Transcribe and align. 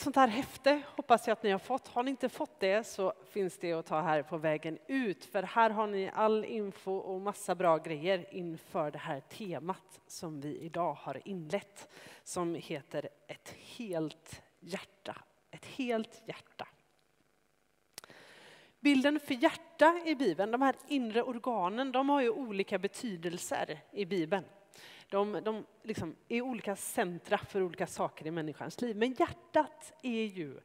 Ett 0.00 0.04
sånt 0.04 0.16
här 0.16 0.28
häfte 0.28 0.82
hoppas 0.86 1.26
jag 1.26 1.32
att 1.32 1.42
ni 1.42 1.50
har 1.50 1.58
fått. 1.58 1.88
Har 1.88 2.02
ni 2.02 2.10
inte 2.10 2.28
fått 2.28 2.60
det 2.60 2.86
så 2.86 3.12
finns 3.30 3.58
det 3.58 3.72
att 3.72 3.86
ta 3.86 4.00
här 4.00 4.22
på 4.22 4.38
vägen 4.38 4.78
ut, 4.86 5.24
för 5.24 5.42
här 5.42 5.70
har 5.70 5.86
ni 5.86 6.10
all 6.14 6.44
info 6.44 6.92
och 6.92 7.20
massa 7.20 7.54
bra 7.54 7.78
grejer 7.78 8.34
inför 8.34 8.90
det 8.90 8.98
här 8.98 9.20
temat 9.20 10.00
som 10.06 10.40
vi 10.40 10.58
idag 10.58 10.94
har 10.94 11.28
inlett, 11.28 11.88
som 12.22 12.54
heter 12.54 13.08
Ett 13.26 13.54
helt 13.76 14.42
hjärta. 14.60 15.16
Ett 15.50 15.64
helt 15.64 16.22
hjärta. 16.26 16.68
Bilden 18.80 19.20
för 19.20 19.34
hjärta 19.34 20.00
i 20.06 20.14
Bibeln, 20.14 20.50
de 20.50 20.62
här 20.62 20.74
inre 20.88 21.22
organen, 21.22 21.92
de 21.92 22.08
har 22.08 22.20
ju 22.20 22.30
olika 22.30 22.78
betydelser 22.78 23.80
i 23.92 24.04
Bibeln. 24.04 24.44
De, 25.10 25.40
de 25.44 25.66
liksom 25.82 26.16
är 26.28 26.40
olika 26.40 26.76
centra 26.76 27.38
för 27.38 27.62
olika 27.62 27.86
saker 27.86 28.26
i 28.26 28.30
människans 28.30 28.80
liv. 28.80 28.96
Men 28.96 29.12
hjärtat 29.12 29.92
är 30.02 30.24
ju, 30.24 30.60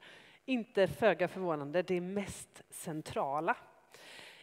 inte 0.46 0.88
föga 0.88 1.28
förvånande, 1.28 1.82
det 1.82 2.02
mest 2.02 2.64
centrala. 2.70 3.58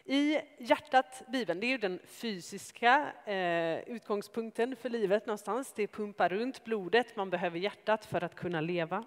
I 0.04 0.38
hjärtat, 0.58 1.22
Bibeln, 1.28 1.60
det 1.60 1.66
är 1.66 1.68
ju 1.68 1.78
den 1.78 2.00
fysiska 2.06 3.12
eh, 3.24 3.78
utgångspunkten 3.78 4.76
för 4.76 4.88
livet 4.88 5.26
någonstans. 5.26 5.72
Det 5.72 5.86
pumpar 5.86 6.28
runt 6.28 6.64
blodet, 6.64 7.16
man 7.16 7.30
behöver 7.30 7.58
hjärtat 7.58 8.04
för 8.04 8.24
att 8.24 8.34
kunna 8.34 8.60
leva. 8.60 9.04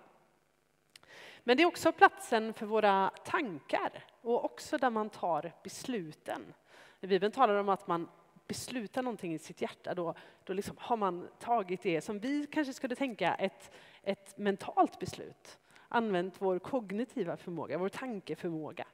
Men 1.44 1.58
det 1.58 1.64
är 1.64 1.68
också 1.68 1.92
platsen 1.92 2.54
för 2.54 2.66
våra 2.66 3.10
tankar 3.26 4.04
och 4.22 4.46
också 4.46 4.78
där 4.78 4.90
man 4.90 5.10
tar 5.10 5.52
besluten. 5.64 6.54
Bibeln 7.02 7.32
talar 7.32 7.56
om 7.56 7.70
att 7.70 7.88
man 7.88 8.10
beslutar 8.48 9.02
någonting 9.02 9.34
i 9.34 9.40
sitt 9.40 9.62
hjärta, 9.62 9.94
då, 9.94 10.16
då 10.44 10.54
liksom 10.54 10.76
har 10.80 10.98
man 10.98 11.30
tagit 11.40 11.82
det 11.82 12.02
som 12.02 12.20
vi 12.20 12.48
kanske 12.52 12.74
skulle 12.74 12.96
tänka 12.96 13.36
ett, 13.36 13.72
ett 14.04 14.38
mentalt 14.38 15.00
beslut. 15.00 15.58
Använt 15.88 16.42
vår 16.42 16.60
kognitiva 16.60 17.38
förmåga, 17.38 17.78
vår 17.78 17.90
tankeförmåga. 17.90 18.88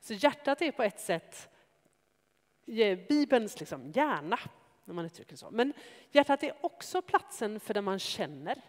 Så 0.00 0.14
hjärtat 0.14 0.62
är 0.62 0.72
på 0.72 0.82
ett 0.82 1.00
sätt 1.00 1.48
Bibelns 3.08 3.60
liksom 3.60 3.92
hjärna, 3.94 4.38
när 4.84 4.94
man 4.94 5.04
uttrycker 5.04 5.36
så. 5.36 5.50
Men 5.50 5.72
hjärtat 6.10 6.42
är 6.42 6.52
också 6.60 7.02
platsen 7.02 7.60
för 7.60 7.74
det 7.74 7.80
man 7.82 7.98
känner, 7.98 8.62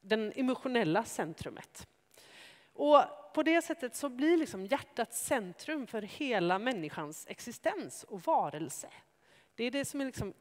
den 0.00 0.32
emotionella 0.36 1.04
centrumet. 1.04 1.88
Och 2.72 3.00
på 3.34 3.42
det 3.42 3.62
sättet 3.62 3.96
så 3.96 4.08
blir 4.08 4.36
liksom 4.36 4.66
hjärtat 4.66 5.14
centrum 5.14 5.86
för 5.86 6.02
hela 6.02 6.58
människans 6.58 7.26
existens 7.28 8.04
och 8.04 8.22
varelse. 8.22 8.88
Det 9.56 9.64
är 9.64 9.70
det 9.70 9.84
som 9.84 10.00
är 10.00 10.04
liksom 10.04 10.34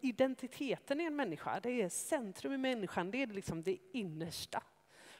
identiteten 0.00 1.00
i 1.00 1.04
en 1.04 1.16
människa. 1.16 1.60
Det 1.60 1.82
är 1.82 1.88
centrum 1.88 2.52
i 2.52 2.58
människan, 2.58 3.10
det 3.10 3.22
är 3.22 3.26
liksom 3.26 3.62
det 3.62 3.78
innersta. 3.92 4.62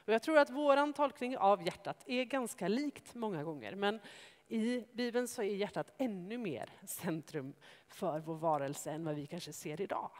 Och 0.05 0.13
jag 0.13 0.23
tror 0.23 0.37
att 0.37 0.49
vår 0.49 0.93
tolkning 0.93 1.37
av 1.37 1.65
hjärtat 1.65 2.03
är 2.07 2.23
ganska 2.23 2.67
likt 2.67 3.15
många 3.15 3.43
gånger. 3.43 3.75
Men 3.75 3.99
i 4.47 4.85
Bibeln 4.93 5.27
så 5.27 5.41
är 5.41 5.55
hjärtat 5.55 5.93
ännu 5.97 6.37
mer 6.37 6.69
centrum 6.85 7.53
för 7.87 8.19
vår 8.19 8.35
varelse 8.35 8.91
än 8.91 9.05
vad 9.05 9.15
vi 9.15 9.27
kanske 9.27 9.53
ser 9.53 9.81
idag. 9.81 10.11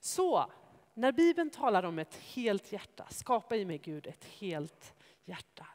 Så 0.00 0.50
när 0.94 1.12
Bibeln 1.12 1.50
talar 1.50 1.82
om 1.82 1.98
ett 1.98 2.14
helt 2.14 2.72
hjärta, 2.72 3.06
skapa 3.10 3.56
i 3.56 3.64
mig 3.64 3.78
Gud 3.78 4.06
ett 4.06 4.24
helt 4.24 4.94
hjärta, 5.24 5.66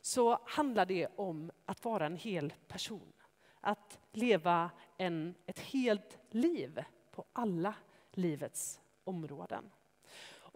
så 0.00 0.38
handlar 0.44 0.86
det 0.86 1.08
om 1.16 1.50
att 1.66 1.84
vara 1.84 2.06
en 2.06 2.16
hel 2.16 2.52
person. 2.68 3.12
Att 3.60 3.98
leva 4.12 4.70
en, 4.96 5.34
ett 5.46 5.58
helt 5.58 6.18
liv 6.30 6.84
på 7.10 7.24
alla 7.32 7.74
livets 8.12 8.80
områden. 9.04 9.70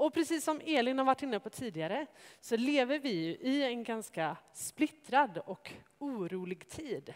Och 0.03 0.14
precis 0.14 0.45
som 0.45 0.61
Elin 0.64 0.98
har 0.98 1.05
varit 1.05 1.23
inne 1.23 1.41
på 1.41 1.50
tidigare 1.50 2.06
så 2.41 2.56
lever 2.56 2.98
vi 2.98 3.36
i 3.41 3.62
en 3.62 3.84
ganska 3.84 4.36
splittrad 4.53 5.39
och 5.39 5.73
orolig 5.98 6.69
tid. 6.69 7.14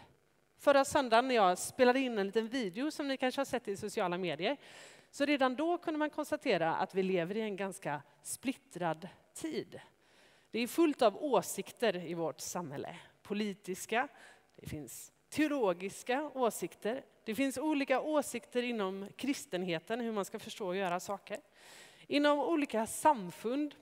Förra 0.57 0.85
söndagen 0.85 1.27
när 1.27 1.35
jag 1.35 1.57
spelade 1.57 1.99
in 1.99 2.17
en 2.17 2.25
liten 2.25 2.47
video 2.47 2.91
som 2.91 3.07
ni 3.07 3.17
kanske 3.17 3.39
har 3.41 3.45
sett 3.45 3.67
i 3.67 3.77
sociala 3.77 4.17
medier 4.17 4.57
så 5.11 5.25
redan 5.25 5.55
då 5.55 5.77
kunde 5.77 5.97
man 5.97 6.09
konstatera 6.09 6.75
att 6.75 6.95
vi 6.95 7.03
lever 7.03 7.37
i 7.37 7.41
en 7.41 7.55
ganska 7.55 8.01
splittrad 8.23 9.07
tid. 9.33 9.79
Det 10.51 10.59
är 10.59 10.67
fullt 10.67 11.01
av 11.01 11.23
åsikter 11.23 11.95
i 11.95 12.13
vårt 12.13 12.41
samhälle. 12.41 12.95
Politiska, 13.21 14.07
det 14.55 14.69
finns 14.69 15.13
teologiska 15.37 16.31
åsikter. 16.33 17.05
Det 17.23 17.35
finns 17.35 17.57
olika 17.57 18.01
åsikter 18.01 18.63
inom 18.63 19.07
kristenheten, 19.15 19.99
hur 19.99 20.11
man 20.11 20.25
ska 20.25 20.39
förstå 20.39 20.67
och 20.67 20.75
göra 20.75 20.99
saker. 20.99 21.39
Inom 22.07 22.39
olika 22.39 22.87
samfund, 22.87 23.75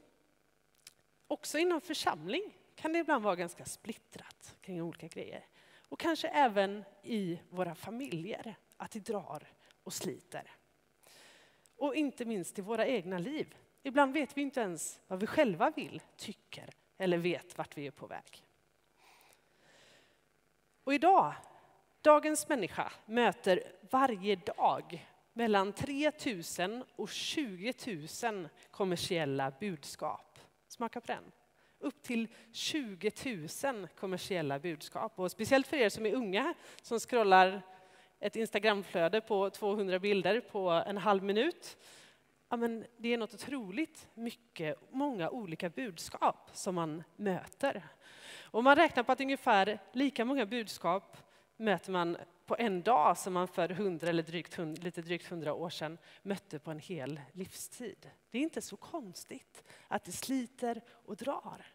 också 1.28 1.58
inom 1.58 1.82
församling 1.82 2.58
kan 2.76 2.94
det 2.94 3.00
ibland 3.00 3.24
vara 3.24 3.36
ganska 3.36 3.66
splittrat 3.66 4.56
kring 4.62 4.82
olika 4.82 5.08
grejer. 5.08 5.46
Och 5.90 6.00
kanske 6.00 6.28
även 6.28 6.84
i 7.04 7.40
våra 7.50 7.76
familjer, 7.76 8.56
att 8.78 8.92
det 8.92 9.00
drar 9.00 9.48
och 9.84 9.94
sliter. 9.94 10.52
Och 11.78 11.96
inte 11.96 12.26
minst 12.26 12.60
i 12.60 12.62
våra 12.62 12.88
egna 12.88 13.18
liv. 13.18 13.56
Ibland 13.84 14.14
vet 14.14 14.38
vi 14.38 14.42
inte 14.42 14.62
ens 14.62 15.00
vad 15.08 15.20
vi 15.20 15.28
själva 15.28 15.70
vill, 15.76 16.02
tycker 16.18 16.70
eller 16.98 17.18
vet 17.18 17.58
vart 17.58 17.78
vi 17.78 17.88
är 17.88 17.92
på 17.92 18.08
väg. 18.08 18.46
Och 20.86 20.94
idag, 20.94 21.34
dagens 22.02 22.50
människa 22.50 22.92
möter 23.06 23.64
varje 23.92 24.36
dag 24.36 25.08
mellan 25.34 25.74
3 25.74 26.12
000 26.60 26.84
och 26.96 27.10
20 27.10 27.74
000 28.24 28.50
kommersiella 28.72 29.52
budskap. 29.60 30.40
Smaka 30.68 31.02
på 31.02 31.08
den. 31.08 31.32
Upp 31.80 32.04
till 32.04 32.28
20 32.52 33.12
000 33.64 33.88
kommersiella 33.88 34.60
budskap. 34.60 35.20
Och 35.20 35.32
speciellt 35.32 35.68
för 35.68 35.78
er 35.78 35.90
som 35.90 36.06
är 36.06 36.14
unga, 36.14 36.54
som 36.82 37.00
scrollar 37.00 37.62
ett 38.20 38.36
Instagramflöde 38.36 39.22
på 39.22 39.50
200 39.50 40.00
bilder 40.00 40.40
på 40.40 40.70
en 40.70 40.98
halv 40.98 41.24
minut. 41.24 41.78
Ja, 42.50 42.58
men 42.58 42.86
det 42.98 43.14
är 43.14 43.18
något 43.18 43.34
otroligt 43.34 44.08
mycket, 44.14 44.78
många 44.92 45.30
olika 45.30 45.70
budskap 45.70 46.50
som 46.54 46.76
man 46.76 47.04
möter. 47.16 47.84
Och 48.46 48.64
man 48.64 48.76
räknar 48.76 49.04
på 49.04 49.12
att 49.12 49.22
ungefär 49.22 49.80
lika 49.92 50.26
många 50.26 50.46
budskap 50.46 51.18
möter 51.58 51.92
man 51.92 52.18
på 52.46 52.56
en 52.60 52.82
dag 52.82 53.18
som 53.18 53.34
man 53.34 53.48
för 53.48 53.72
100 53.72 54.08
eller 54.08 54.24
drygt, 54.24 54.58
lite 54.58 55.02
drygt 55.02 55.32
100 55.32 55.54
år 55.54 55.70
sedan 55.70 55.98
mötte 56.24 56.60
på 56.60 56.72
en 56.72 56.80
hel 56.80 57.22
livstid. 57.32 58.10
Det 58.32 58.38
är 58.38 58.42
inte 58.42 58.62
så 58.62 58.78
konstigt 58.78 59.64
att 59.88 60.04
det 60.04 60.12
sliter 60.12 60.82
och 60.90 61.16
drar. 61.16 61.66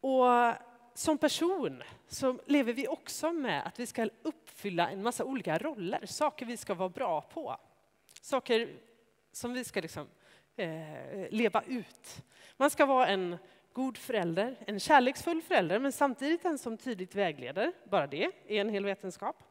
Och 0.00 0.54
som 0.94 1.18
person 1.18 1.82
så 2.08 2.40
lever 2.46 2.72
vi 2.72 2.88
också 2.88 3.32
med 3.32 3.66
att 3.66 3.80
vi 3.80 3.86
ska 3.86 4.08
uppfylla 4.22 4.90
en 4.90 5.02
massa 5.02 5.24
olika 5.24 5.58
roller, 5.58 6.06
saker 6.06 6.46
vi 6.46 6.56
ska 6.56 6.74
vara 6.74 6.88
bra 6.88 7.20
på. 7.20 7.56
Saker 8.20 8.68
som 9.32 9.52
vi 9.52 9.64
ska 9.64 9.80
liksom, 9.80 10.08
eh, 10.56 11.30
leva 11.30 11.62
ut. 11.62 12.22
Man 12.56 12.70
ska 12.70 12.86
vara 12.86 13.06
en 13.06 13.38
god 13.74 13.98
förälder, 13.98 14.56
en 14.66 14.80
kärleksfull 14.80 15.42
förälder, 15.42 15.78
men 15.78 15.92
samtidigt 15.92 16.44
en 16.44 16.58
som 16.58 16.76
tydligt 16.76 17.14
vägleder. 17.14 17.72
Bara 17.84 18.06
det 18.06 18.24
är 18.24 18.60
en 18.60 18.68
hel 18.68 18.84
vetenskap. 18.84 19.42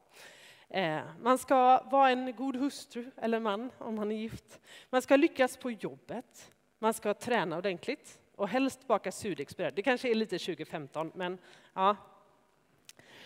Eh, 0.69 1.01
man 1.21 1.37
ska 1.37 1.83
vara 1.83 2.09
en 2.09 2.35
god 2.35 2.55
hustru 2.55 3.11
eller 3.17 3.39
man 3.39 3.71
om 3.77 3.95
man 3.95 4.11
är 4.11 4.15
gift. 4.15 4.59
Man 4.89 5.01
ska 5.01 5.15
lyckas 5.15 5.57
på 5.57 5.71
jobbet. 5.71 6.51
Man 6.79 6.93
ska 6.93 7.13
träna 7.13 7.57
ordentligt 7.57 8.21
och 8.35 8.49
helst 8.49 8.87
baka 8.87 9.11
surdegsbröd. 9.11 9.73
Det 9.75 9.81
kanske 9.81 10.09
är 10.09 10.15
lite 10.15 10.37
2015, 10.37 11.11
men 11.15 11.37
ja. 11.73 11.95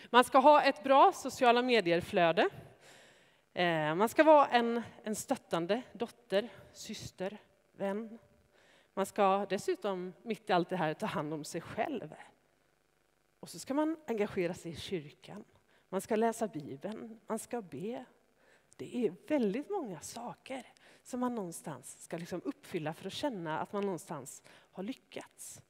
Man 0.09 0.24
ska 0.24 0.38
ha 0.38 0.62
ett 0.62 0.84
bra 0.84 1.12
sociala 1.12 1.62
medier-flöde. 1.62 2.50
Eh, 3.53 3.96
man 3.96 4.09
ska 4.09 4.24
vara 4.24 4.47
en, 4.47 4.81
en 5.03 5.16
stöttande 5.16 5.81
dotter, 5.94 6.50
syster, 6.74 7.38
vän, 7.72 8.19
man 8.97 9.06
ska 9.06 9.46
dessutom 9.50 10.13
mitt 10.22 10.49
i 10.49 10.53
allt 10.53 10.70
det 10.70 10.76
här 10.76 10.94
ta 10.94 11.05
hand 11.05 11.34
om 11.34 11.44
sig 11.44 11.61
själv. 11.61 12.16
Och 13.40 13.49
så 13.49 13.59
ska 13.59 13.73
man 13.73 13.97
engagera 14.08 14.53
sig 14.53 14.72
i 14.72 14.76
kyrkan. 14.76 15.44
Man 15.90 16.02
ska 16.02 16.16
läsa 16.16 16.47
Bibeln, 16.47 17.20
man 17.28 17.40
ska 17.40 17.61
be. 17.61 18.05
Det 18.76 19.05
är 19.05 19.16
väldigt 19.28 19.70
många 19.70 19.99
saker 19.99 20.66
som 21.03 21.20
man 21.20 21.35
någonstans 21.35 22.03
ska 22.03 22.17
liksom 22.17 22.41
uppfylla 22.46 22.94
för 22.94 23.08
att 23.08 23.14
känna 23.14 23.59
att 23.59 23.73
man 23.73 23.84
någonstans 23.84 24.44
har 24.72 24.84
lyckats. 24.84 25.61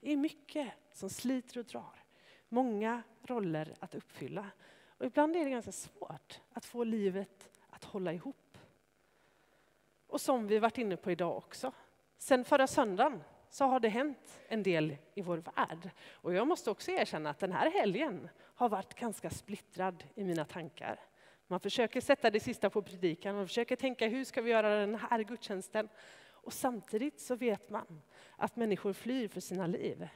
Det 0.00 0.12
är 0.12 0.16
mycket 0.16 0.72
som 0.92 1.10
sliter 1.10 1.58
och 1.58 1.66
drar. 1.66 2.04
Många 2.48 3.02
roller 3.22 3.74
att 3.80 3.94
uppfylla. 3.94 4.50
Och 4.86 5.06
ibland 5.06 5.36
är 5.36 5.44
det 5.44 5.50
ganska 5.50 5.72
svårt 5.72 6.40
att 6.52 6.64
få 6.64 6.84
livet 6.84 7.50
att 7.70 7.84
hålla 7.84 8.12
ihop. 8.12 8.58
Och 10.06 10.20
som 10.20 10.46
vi 10.46 10.58
varit 10.58 10.78
inne 10.78 10.96
på 10.96 11.10
idag 11.10 11.36
också, 11.36 11.72
Sen 12.18 12.44
förra 12.44 12.66
söndagen 12.66 13.22
så 13.50 13.64
har 13.64 13.80
det 13.80 13.88
hänt 13.88 14.42
en 14.48 14.62
del 14.62 14.96
i 15.14 15.22
vår 15.22 15.36
värld. 15.36 15.90
Och 16.12 16.34
jag 16.34 16.48
måste 16.48 16.70
också 16.70 16.90
erkänna 16.90 17.30
att 17.30 17.38
den 17.38 17.52
här 17.52 17.70
helgen 17.70 18.28
har 18.38 18.68
varit 18.68 18.94
ganska 18.94 19.30
splittrad 19.30 20.04
i 20.14 20.24
mina 20.24 20.44
tankar. 20.44 21.00
Man 21.46 21.60
försöker 21.60 22.00
sätta 22.00 22.30
det 22.30 22.40
sista 22.40 22.70
på 22.70 22.82
predikan, 22.82 23.36
man 23.36 23.48
försöker 23.48 23.76
tänka 23.76 24.08
hur 24.08 24.24
ska 24.24 24.42
vi 24.42 24.50
göra 24.50 24.80
den 24.80 24.94
här 24.94 25.22
gudstjänsten? 25.22 25.88
Och 26.44 26.52
samtidigt 26.52 27.20
så 27.20 27.36
vet 27.36 27.70
man 27.70 28.02
att 28.36 28.56
människor 28.56 28.92
flyr 28.92 29.28
för 29.28 29.40
sina 29.40 29.66
liv. 29.66 30.08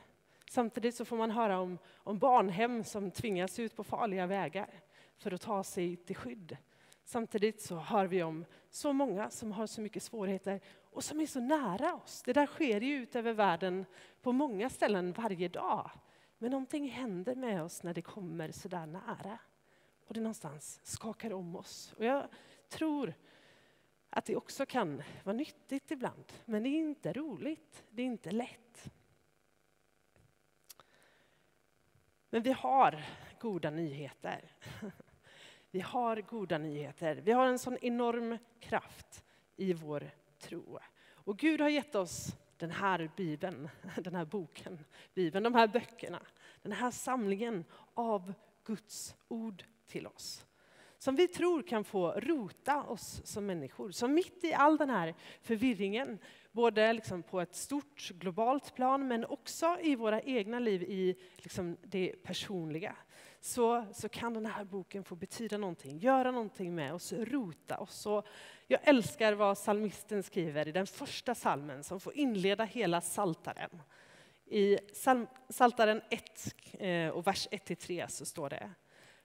Samtidigt 0.51 0.95
så 0.95 1.05
får 1.05 1.17
man 1.17 1.31
höra 1.31 1.59
om, 1.59 1.79
om 1.97 2.19
barnhem 2.19 2.85
som 2.85 3.11
tvingas 3.11 3.59
ut 3.59 3.77
på 3.77 3.85
farliga 3.85 4.27
vägar 4.27 4.71
för 5.17 5.35
att 5.35 5.41
ta 5.41 5.65
sig 5.65 5.97
till 5.97 6.17
skydd. 6.17 6.57
Samtidigt 7.05 7.61
så 7.61 7.77
hör 7.77 8.07
vi 8.07 8.23
om 8.23 8.45
så 8.71 8.93
många 8.93 9.31
som 9.31 9.53
har 9.53 9.67
så 9.67 9.81
mycket 9.81 10.03
svårigheter 10.03 10.61
och 10.91 11.05
som 11.05 11.21
är 11.21 11.27
så 11.27 11.41
nära 11.41 11.95
oss. 11.95 12.23
Det 12.23 12.33
där 12.33 12.47
sker 12.47 12.81
ju 12.81 12.95
ut 12.95 13.17
över 13.17 13.33
världen 13.33 13.87
på 14.23 14.33
många 14.33 14.71
ställen 14.71 15.13
varje 15.13 15.49
dag. 15.49 15.91
Men 16.39 16.51
någonting 16.51 16.89
händer 16.89 17.35
med 17.35 17.63
oss 17.63 17.83
när 17.83 17.95
det 17.95 18.03
kommer 18.03 18.53
så 18.53 18.69
där 18.69 18.87
nära. 18.87 19.39
Och 20.07 20.15
det 20.15 20.21
någonstans 20.21 20.81
skakar 20.83 21.33
om 21.33 21.57
oss. 21.57 21.95
Och 21.97 22.05
jag 22.05 22.29
tror 22.69 23.15
att 24.11 24.25
det 24.25 24.37
också 24.37 24.67
kan 24.67 25.03
vara 25.25 25.37
nyttigt 25.37 25.91
ibland. 25.91 26.33
Men 26.45 26.63
det 26.63 26.69
är 26.69 26.79
inte 26.79 27.13
roligt, 27.13 27.85
det 27.91 28.03
är 28.03 28.07
inte 28.07 28.31
lätt. 28.31 28.91
Men 32.31 32.43
vi 32.43 32.53
har 32.53 33.05
goda 33.41 33.71
nyheter. 33.71 34.53
Vi 35.71 35.81
har 35.81 36.17
goda 36.17 36.59
nyheter. 36.59 37.15
Vi 37.15 37.33
har 37.33 37.47
en 37.47 37.59
sån 37.59 37.79
enorm 37.83 38.39
kraft 38.61 39.25
i 39.57 39.73
vår 39.73 40.11
tro. 40.39 40.79
Och 41.11 41.39
Gud 41.39 41.61
har 41.61 41.69
gett 41.69 41.95
oss 41.95 42.37
den 42.57 42.71
här 42.71 43.11
bibeln, 43.17 43.69
den 43.97 44.15
här 44.15 44.25
boken, 44.25 44.85
bibeln, 45.15 45.45
de 45.45 45.55
här 45.55 45.69
böckerna, 45.69 46.21
den 46.63 46.73
här 46.73 46.91
samlingen 46.91 47.65
av 47.95 48.35
Guds 48.65 49.17
ord 49.29 49.65
till 49.87 50.07
oss. 50.07 50.45
Som 50.99 51.17
vi 51.17 51.29
tror 51.29 51.63
kan 51.63 51.85
få 51.85 52.11
rota 52.11 52.83
oss 52.83 53.21
som 53.25 53.47
människor. 53.47 53.91
Som 53.91 54.15
mitt 54.15 54.45
i 54.45 54.53
all 54.53 54.77
den 54.77 54.91
här 54.91 55.15
förvirringen, 55.43 56.19
både 56.53 56.93
liksom 56.93 57.23
på 57.23 57.41
ett 57.41 57.55
stort 57.55 58.11
globalt 58.11 58.75
plan 58.75 59.09
men 59.09 59.25
också 59.25 59.79
i 59.83 59.95
våra 59.95 60.21
egna 60.21 60.59
liv 60.59 60.83
i 60.83 61.17
liksom 61.37 61.77
det 61.83 62.23
personliga, 62.23 62.97
så, 63.41 63.87
så 63.93 64.09
kan 64.09 64.35
den 64.35 64.47
här 64.47 64.65
boken 64.65 65.05
få 65.05 65.17
betyda 65.17 65.59
någonting, 65.59 65.99
göra 65.99 66.31
någonting 66.31 66.75
med 66.75 66.95
oss, 66.95 67.13
rota 67.13 67.79
oss. 67.79 68.07
Och 68.07 68.27
jag 68.67 68.81
älskar 68.89 69.33
vad 69.33 69.57
psalmisten 69.57 70.23
skriver 70.23 70.69
i 70.69 70.73
den 70.73 70.87
första 70.87 71.35
salmen 71.35 71.85
som 71.85 72.01
får 72.01 72.15
inleda 72.17 72.65
hela 72.65 73.01
saltaren. 73.01 73.83
I 74.47 74.79
Saltaren 75.49 76.03
1 76.11 76.55
eh, 76.73 77.09
och 77.09 77.27
vers 77.27 77.49
1-3 77.51 78.09
så 78.09 78.25
står 78.25 78.51
det 78.51 78.71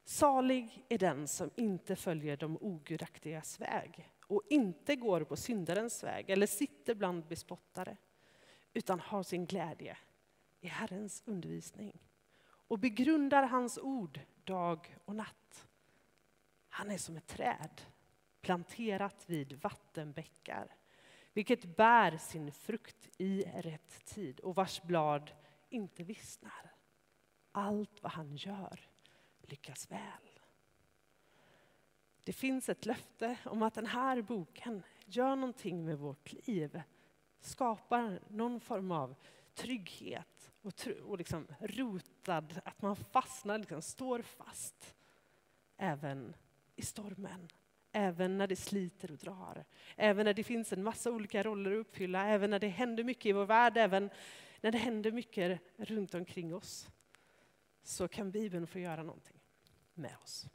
Salig 0.06 0.86
är 0.90 0.98
den 0.98 1.28
som 1.28 1.52
inte 1.56 1.96
följer 1.96 2.38
de 2.38 2.58
ogudaktigas 2.62 3.60
väg 3.60 4.12
och 4.28 4.42
inte 4.50 4.96
går 4.96 5.24
på 5.24 5.36
syndarens 5.36 6.04
väg 6.04 6.30
eller 6.30 6.48
sitter 6.48 6.96
bland 6.96 7.28
bespottare 7.28 7.98
utan 8.74 9.00
har 9.00 9.24
sin 9.24 9.46
glädje 9.46 9.98
i 10.62 10.68
Herrens 10.68 11.24
undervisning 11.26 12.00
och 12.74 12.80
begrundar 12.80 13.44
hans 13.44 13.78
ord 13.78 14.20
dag 14.44 14.98
och 15.06 15.16
natt. 15.16 15.68
Han 16.70 16.92
är 16.92 16.98
som 16.98 17.18
ett 17.18 17.28
träd 17.28 17.82
planterat 18.42 19.24
vid 19.30 19.54
vattenbäckar 19.54 20.76
vilket 21.34 21.76
bär 21.76 22.18
sin 22.18 22.52
frukt 22.52 23.10
i 23.18 23.44
rätt 23.44 24.06
tid 24.06 24.40
och 24.40 24.56
vars 24.56 24.82
blad 24.82 25.32
inte 25.70 26.04
vissnar. 26.04 26.72
Allt 27.52 28.04
vad 28.04 28.12
han 28.12 28.36
gör 28.36 28.80
lyckas 29.42 29.92
väl. 29.92 30.40
Det 32.24 32.34
finns 32.34 32.70
ett 32.70 32.86
löfte 32.86 33.38
om 33.46 33.64
att 33.64 33.74
den 33.74 33.88
här 33.88 34.22
boken 34.22 34.84
gör 35.06 35.36
någonting 35.36 35.86
med 35.86 35.98
vårt 35.98 36.48
liv. 36.48 36.82
Skapar 37.40 38.20
någon 38.28 38.60
form 38.60 38.92
av 38.92 39.16
trygghet 39.54 40.33
och, 40.64 40.88
och 41.04 41.18
liksom 41.18 41.48
rotad, 41.60 42.62
att 42.66 42.82
man 42.82 42.96
fastnar, 42.96 43.58
liksom 43.58 43.82
står 43.82 44.22
fast. 44.22 44.96
Även 45.78 46.36
i 46.76 46.82
stormen, 46.82 47.48
även 47.92 48.38
när 48.38 48.48
det 48.48 48.56
sliter 48.56 49.12
och 49.12 49.18
drar. 49.18 49.66
Även 49.96 50.26
när 50.26 50.34
det 50.34 50.44
finns 50.44 50.74
en 50.74 50.84
massa 50.84 51.12
olika 51.12 51.44
roller 51.44 51.72
att 51.72 51.78
uppfylla, 51.78 52.28
även 52.28 52.50
när 52.50 52.60
det 52.60 52.68
händer 52.68 53.04
mycket 53.04 53.26
i 53.26 53.32
vår 53.32 53.46
värld, 53.46 53.78
även 53.78 54.10
när 54.62 54.72
det 54.72 54.78
händer 54.78 55.12
mycket 55.12 55.62
runt 55.78 56.14
omkring 56.14 56.56
oss. 56.56 56.90
Så 57.84 58.08
kan 58.08 58.32
Bibeln 58.32 58.68
få 58.68 58.80
göra 58.80 59.04
någonting 59.04 59.40
med 59.94 60.16
oss. 60.24 60.48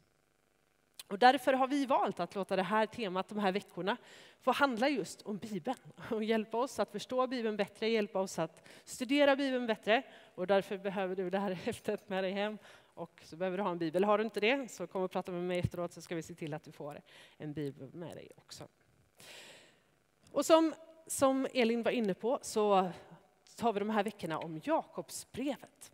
Och 1.09 1.19
därför 1.19 1.53
har 1.53 1.69
vi 1.69 1.87
valt 1.87 2.21
att 2.21 2.35
låta 2.35 2.57
det 2.57 2.63
här 2.63 2.87
temat 2.87 3.29
de 3.29 3.39
här 3.39 3.53
veckorna 3.53 3.97
få 4.41 4.53
handla 4.53 4.89
just 4.89 5.23
om 5.23 5.39
Bibeln 5.39 5.79
och 6.11 6.25
hjälpa 6.25 6.57
oss 6.57 6.79
att 6.79 6.93
förstå 6.93 7.27
Bibeln 7.27 7.57
bättre, 7.57 7.89
hjälpa 7.89 8.21
oss 8.21 8.39
att 8.39 8.69
studera 8.85 9.37
Bibeln 9.37 9.67
bättre. 9.67 10.03
Och 10.35 10.47
därför 10.47 10.79
behöver 10.79 11.17
du 11.17 11.31
det 11.31 11.39
här 11.39 11.51
häftet 11.65 12.09
med 12.09 12.25
dig 12.25 12.33
hem 12.33 12.59
och 12.95 13.23
så 13.25 13.37
behöver 13.37 13.57
du 13.57 13.63
ha 13.63 13.71
en 13.71 13.79
bibel. 13.79 14.05
Har 14.05 14.19
du 14.19 14.25
inte 14.25 14.41
det 14.41 14.71
så 14.71 14.87
kom 14.87 15.03
och 15.03 15.11
prata 15.11 15.33
med 15.33 15.43
mig 15.43 15.59
efteråt 15.59 15.93
så 15.93 16.03
ska 16.03 16.15
vi 16.15 16.23
se 16.23 16.35
till 16.35 16.55
att 16.55 16.65
du 16.65 16.73
får 16.73 17.01
en 17.37 17.53
bibel 17.53 17.91
med 17.95 18.17
dig 18.17 18.31
också. 18.37 18.69
Och 20.33 20.47
som, 20.47 20.75
som 21.07 21.47
Elin 21.55 21.83
var 21.83 21.91
inne 21.91 22.15
på 22.15 22.39
så 22.43 22.91
tar 23.57 23.73
vi 23.73 23.79
de 23.79 23.91
här 23.91 24.05
veckorna 24.05 24.39
om 24.39 24.61
Jakobsbrevet. 24.65 25.93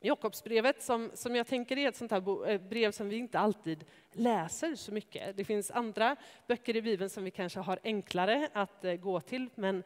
Jakobsbrevet 0.00 0.82
som, 0.82 1.10
som 1.14 1.36
jag 1.36 1.46
tänker 1.46 1.78
är 1.78 1.88
ett 1.88 1.96
sånt 1.96 2.10
här 2.10 2.50
eh, 2.50 2.60
brev 2.60 2.90
som 2.90 3.08
vi 3.08 3.16
inte 3.16 3.38
alltid 3.38 3.84
läser 4.12 4.74
så 4.74 4.92
mycket. 4.92 5.36
Det 5.36 5.44
finns 5.44 5.70
andra 5.70 6.16
böcker 6.46 6.76
i 6.76 6.82
Bibeln 6.82 7.10
som 7.10 7.24
vi 7.24 7.30
kanske 7.30 7.60
har 7.60 7.78
enklare 7.84 8.48
att 8.52 8.84
eh, 8.84 8.94
gå 8.94 9.20
till 9.20 9.50
men 9.54 9.82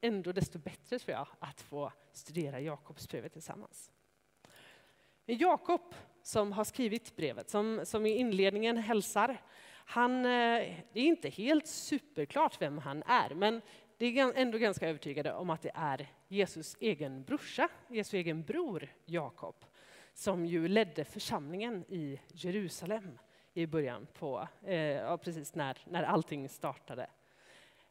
ändå 0.00 0.32
desto 0.32 0.58
bättre 0.58 0.98
tror 0.98 1.16
jag 1.16 1.26
att 1.38 1.60
få 1.60 1.92
studera 2.12 2.60
Jakobsbrevet 2.60 3.32
tillsammans. 3.32 3.90
Jakob 5.26 5.94
som 6.22 6.52
har 6.52 6.64
skrivit 6.64 7.16
brevet, 7.16 7.50
som, 7.50 7.80
som 7.84 8.06
i 8.06 8.10
inledningen 8.10 8.76
hälsar, 8.76 9.36
han, 9.68 10.24
eh, 10.24 10.74
det 10.92 11.00
är 11.00 11.06
inte 11.06 11.28
helt 11.28 11.66
superklart 11.66 12.62
vem 12.62 12.78
han 12.78 13.02
är 13.02 13.34
men 13.34 13.62
det 13.98 14.06
är 14.06 14.32
ändå 14.36 14.58
ganska 14.58 14.88
övertygade 14.88 15.32
om 15.32 15.50
att 15.50 15.62
det 15.62 15.72
är 15.74 16.08
Jesus 16.28 16.76
egen 16.80 17.24
brorsa, 17.24 17.68
Jesu 17.88 18.16
egen 18.16 18.42
bror 18.42 18.88
Jakob, 19.04 19.64
som 20.14 20.46
ju 20.46 20.68
ledde 20.68 21.04
församlingen 21.04 21.84
i 21.88 22.20
Jerusalem 22.32 23.18
i 23.54 23.66
början 23.66 24.06
på, 24.12 24.48
eh, 24.62 25.16
precis 25.16 25.54
när, 25.54 25.78
när 25.84 26.02
allting 26.02 26.48
startade. 26.48 27.10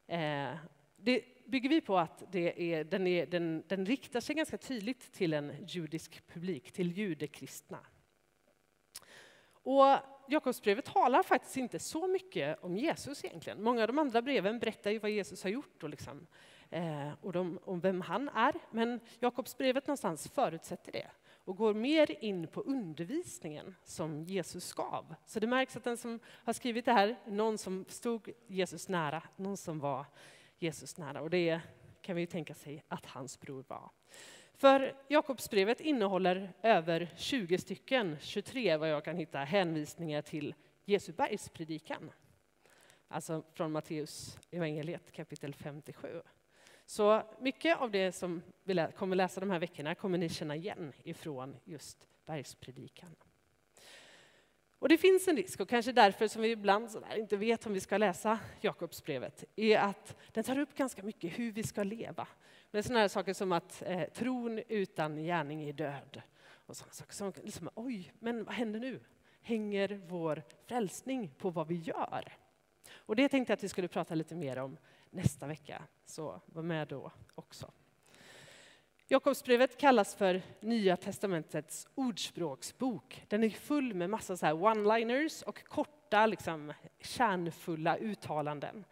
Eh, 0.07 0.55
det 0.97 1.23
bygger 1.45 1.69
vi 1.69 1.81
på 1.81 1.97
att 1.97 2.23
det 2.31 2.73
är, 2.73 2.83
den, 2.83 3.07
är, 3.07 3.25
den, 3.25 3.63
den 3.67 3.85
riktar 3.85 4.19
sig 4.19 4.35
ganska 4.35 4.57
tydligt 4.57 5.13
till 5.13 5.33
en 5.33 5.65
judisk 5.67 6.27
publik, 6.27 6.71
till 6.71 6.91
judekristna. 6.91 7.79
Och 9.47 9.97
Jakobsbrevet 10.27 10.85
talar 10.85 11.23
faktiskt 11.23 11.57
inte 11.57 11.79
så 11.79 12.07
mycket 12.07 12.63
om 12.63 12.77
Jesus 12.77 13.25
egentligen. 13.25 13.63
Många 13.63 13.81
av 13.81 13.87
de 13.87 13.99
andra 13.99 14.21
breven 14.21 14.59
berättar 14.59 14.91
ju 14.91 14.99
vad 14.99 15.11
Jesus 15.11 15.43
har 15.43 15.49
gjort 15.49 15.83
och, 15.83 15.89
liksom, 15.89 16.27
eh, 16.75 17.11
och 17.21 17.33
de, 17.33 17.59
om 17.63 17.79
vem 17.79 18.01
han 18.01 18.29
är. 18.29 18.53
Men 18.71 18.99
Jakobsbrevet 19.19 19.87
någonstans 19.87 20.27
förutsätter 20.27 20.91
det 20.91 21.07
och 21.45 21.57
går 21.57 21.73
mer 21.73 22.23
in 22.23 22.47
på 22.47 22.61
undervisningen 22.61 23.75
som 23.83 24.23
Jesus 24.23 24.73
gav. 24.73 25.15
Så 25.25 25.39
det 25.39 25.47
märks 25.47 25.77
att 25.77 25.83
den 25.83 25.97
som 25.97 26.19
har 26.25 26.53
skrivit 26.53 26.85
det 26.85 26.93
här 26.93 27.15
någon 27.27 27.57
som 27.57 27.85
stod 27.87 28.29
Jesus 28.47 28.89
nära, 28.89 29.23
någon 29.35 29.57
som 29.57 29.79
var 29.79 30.05
Jesus 30.59 30.97
nära. 30.97 31.21
Och 31.21 31.29
det 31.29 31.61
kan 32.01 32.15
vi 32.15 32.21
ju 32.21 32.27
tänka 32.27 32.53
sig 32.53 32.83
att 32.87 33.05
hans 33.05 33.39
bror 33.39 33.65
var. 33.67 33.89
För 34.53 34.95
Jakobsbrevet 35.07 35.81
innehåller 35.81 36.53
över 36.61 37.13
20 37.17 37.57
stycken, 37.57 38.17
23 38.21 38.77
vad 38.77 38.89
jag 38.89 39.05
kan 39.05 39.17
hitta, 39.17 39.39
hänvisningar 39.39 40.21
till 40.21 40.55
Jesu 40.85 41.13
bergspredikan. 41.13 42.11
Alltså 43.07 43.43
från 43.53 43.71
Matteus 43.71 44.39
evangeliet 44.51 45.11
kapitel 45.11 45.53
57. 45.53 46.21
Så 46.85 47.23
mycket 47.39 47.77
av 47.77 47.91
det 47.91 48.11
som 48.11 48.41
vi 48.63 48.87
kommer 48.95 49.15
läsa 49.15 49.39
de 49.39 49.51
här 49.51 49.59
veckorna 49.59 49.95
kommer 49.95 50.17
ni 50.17 50.29
känna 50.29 50.55
igen 50.55 50.93
ifrån 51.03 51.57
just 51.63 52.07
bergspredikan. 52.25 53.15
Och 54.79 54.89
det 54.89 54.97
finns 54.97 55.27
en 55.27 55.37
risk, 55.37 55.59
och 55.59 55.69
kanske 55.69 55.91
därför 55.91 56.27
som 56.27 56.41
vi 56.41 56.51
ibland 56.51 56.89
inte 57.15 57.37
vet 57.37 57.65
om 57.65 57.73
vi 57.73 57.79
ska 57.79 57.97
läsa 57.97 58.39
Jakobsbrevet, 58.61 59.43
är 59.55 59.77
att 59.77 60.15
den 60.31 60.43
tar 60.43 60.59
upp 60.59 60.75
ganska 60.75 61.03
mycket 61.03 61.39
hur 61.39 61.51
vi 61.51 61.63
ska 61.63 61.83
leva. 61.83 62.27
Med 62.71 62.85
sådana 62.85 62.99
här 62.99 63.07
saker 63.07 63.33
som 63.33 63.51
att 63.51 63.83
eh, 63.85 64.03
tron 64.03 64.59
utan 64.67 65.17
gärning 65.17 65.69
är 65.69 65.73
död. 65.73 66.21
Och 66.37 66.77
sådana 66.77 66.93
saker 66.93 67.13
som 67.13 67.33
liksom, 67.43 67.69
oj, 67.75 68.13
men 68.19 68.43
vad 68.43 68.53
händer 68.53 68.79
nu? 68.79 68.99
Hänger 69.41 70.01
vår 70.07 70.43
frälsning 70.65 71.31
på 71.37 71.49
vad 71.49 71.67
vi 71.67 71.75
gör? 71.75 72.37
Och 72.93 73.15
det 73.15 73.29
tänkte 73.29 73.51
jag 73.51 73.57
att 73.57 73.63
vi 73.63 73.69
skulle 73.69 73.87
prata 73.87 74.15
lite 74.15 74.35
mer 74.35 74.57
om 74.57 74.77
nästa 75.15 75.47
vecka, 75.47 75.81
så 76.05 76.41
var 76.45 76.63
med 76.63 76.87
då 76.87 77.11
också. 77.35 77.71
Jakobsbrevet 79.07 79.77
kallas 79.77 80.15
för 80.15 80.41
Nya 80.59 80.97
testamentets 80.97 81.87
ordspråksbok. 81.95 83.23
Den 83.27 83.43
är 83.43 83.49
full 83.49 83.93
med 83.93 84.09
massa 84.09 84.53
one-liners 84.53 85.43
och 85.43 85.63
korta, 85.63 86.25
liksom, 86.25 86.73
kärnfulla 86.99 87.97
uttalanden. 87.97 88.85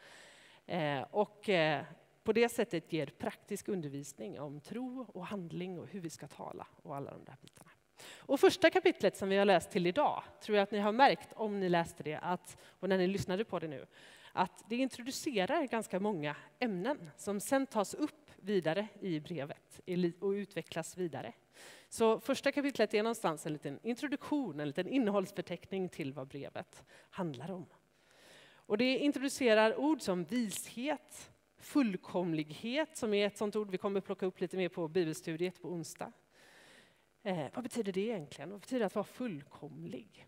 Eh, 0.66 1.02
och 1.02 1.50
eh, 1.50 1.84
på 2.24 2.34
det 2.34 2.50
sättet 2.50 2.94
ger 2.94 3.06
praktisk 3.06 3.68
undervisning 3.68 4.40
om 4.40 4.60
tro 4.60 5.06
och 5.14 5.26
handling 5.26 5.80
och 5.80 5.88
hur 5.88 6.02
vi 6.02 6.10
ska 6.10 6.28
tala 6.28 6.68
och 6.84 6.96
alla 6.96 7.12
de 7.12 7.24
där 7.26 7.38
bitarna. 7.42 7.70
Och 8.18 8.40
första 8.40 8.70
kapitlet 8.70 9.18
som 9.18 9.30
vi 9.30 9.38
har 9.38 9.46
läst 9.46 9.72
till 9.72 9.88
idag 9.88 10.24
tror 10.42 10.58
jag 10.58 10.64
att 10.64 10.72
ni 10.72 10.80
har 10.80 10.92
märkt 10.92 11.34
om 11.34 11.60
ni 11.60 11.70
läste 11.70 12.04
det 12.04 12.16
att, 12.16 12.58
och 12.80 12.90
när 12.90 12.98
ni 12.98 13.08
lyssnade 13.08 13.46
på 13.46 13.60
det 13.60 13.68
nu 13.68 13.86
att 14.34 14.64
det 14.70 14.76
introducerar 14.76 15.68
ganska 15.68 16.00
många 16.00 16.36
ämnen 16.60 17.10
som 17.18 17.40
sen 17.40 17.66
tas 17.68 17.94
upp 17.94 18.32
vidare 18.36 18.88
i 19.02 19.20
brevet 19.20 19.82
och 20.20 20.30
utvecklas 20.30 20.98
vidare. 20.98 21.34
Så 21.90 22.20
första 22.20 22.52
kapitlet 22.52 22.94
är 22.94 23.04
någonstans 23.04 23.46
en 23.46 23.54
liten 23.54 23.80
introduktion, 23.84 24.60
en 24.60 24.68
liten 24.68 24.88
innehållsförteckning 24.88 25.90
till 25.90 26.14
vad 26.14 26.28
brevet 26.28 26.84
handlar 27.10 27.52
om. 27.52 27.66
Och 28.66 28.78
det 28.78 28.98
introducerar 28.98 29.80
ord 29.80 30.02
som 30.02 30.24
vishet, 30.24 31.32
fullkomlighet, 31.58 32.98
som 32.98 33.14
är 33.14 33.28
ett 33.28 33.38
sånt 33.38 33.56
ord 33.56 33.72
vi 33.72 33.78
kommer 33.78 34.02
plocka 34.02 34.26
upp 34.26 34.40
lite 34.40 34.58
mer 34.58 34.70
på 34.70 34.88
bibelstudiet 34.88 35.62
på 35.62 35.70
onsdag. 35.70 36.12
Eh, 37.24 37.46
vad 37.54 37.64
betyder 37.64 37.92
det 37.92 38.02
egentligen? 38.02 38.50
Vad 38.52 38.60
betyder 38.60 38.80
det 38.80 38.86
att 38.86 38.96
vara 38.96 39.06
fullkomlig? 39.06 40.28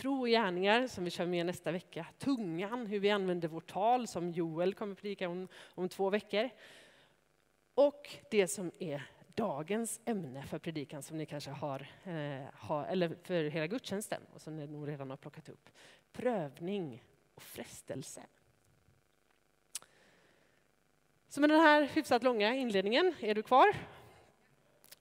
Tro 0.00 0.20
och 0.20 0.28
gärningar, 0.28 0.86
som 0.86 1.04
vi 1.04 1.10
kör 1.10 1.26
med 1.26 1.46
nästa 1.46 1.72
vecka. 1.72 2.06
Tungan, 2.18 2.86
hur 2.86 3.00
vi 3.00 3.10
använder 3.10 3.48
vårt 3.48 3.70
tal, 3.70 4.06
som 4.06 4.30
Joel 4.30 4.74
kommer 4.74 4.94
predika 4.94 5.28
om, 5.28 5.48
om 5.74 5.88
två 5.88 6.10
veckor. 6.10 6.50
Och 7.74 8.16
det 8.30 8.48
som 8.48 8.72
är 8.78 9.02
dagens 9.26 10.00
ämne 10.04 10.42
för 10.42 10.58
predikan 10.58 11.02
som 11.02 11.18
ni 11.18 11.26
kanske 11.26 11.50
har, 11.50 11.86
eh, 12.04 12.48
har, 12.54 12.86
eller 12.86 13.16
för 13.22 13.44
hela 13.44 13.66
gudstjänsten 13.66 14.22
och 14.34 14.40
som 14.40 14.56
ni 14.56 14.66
nog 14.66 14.88
redan 14.88 15.10
har 15.10 15.16
plockat 15.16 15.48
upp. 15.48 15.70
Prövning 16.12 17.04
och 17.34 17.42
frestelse. 17.42 18.22
Så 21.28 21.40
med 21.40 21.50
den 21.50 21.60
här 21.60 21.82
hyfsat 21.82 22.22
långa 22.22 22.54
inledningen, 22.54 23.14
är 23.20 23.34
du 23.34 23.42
kvar? 23.42 23.76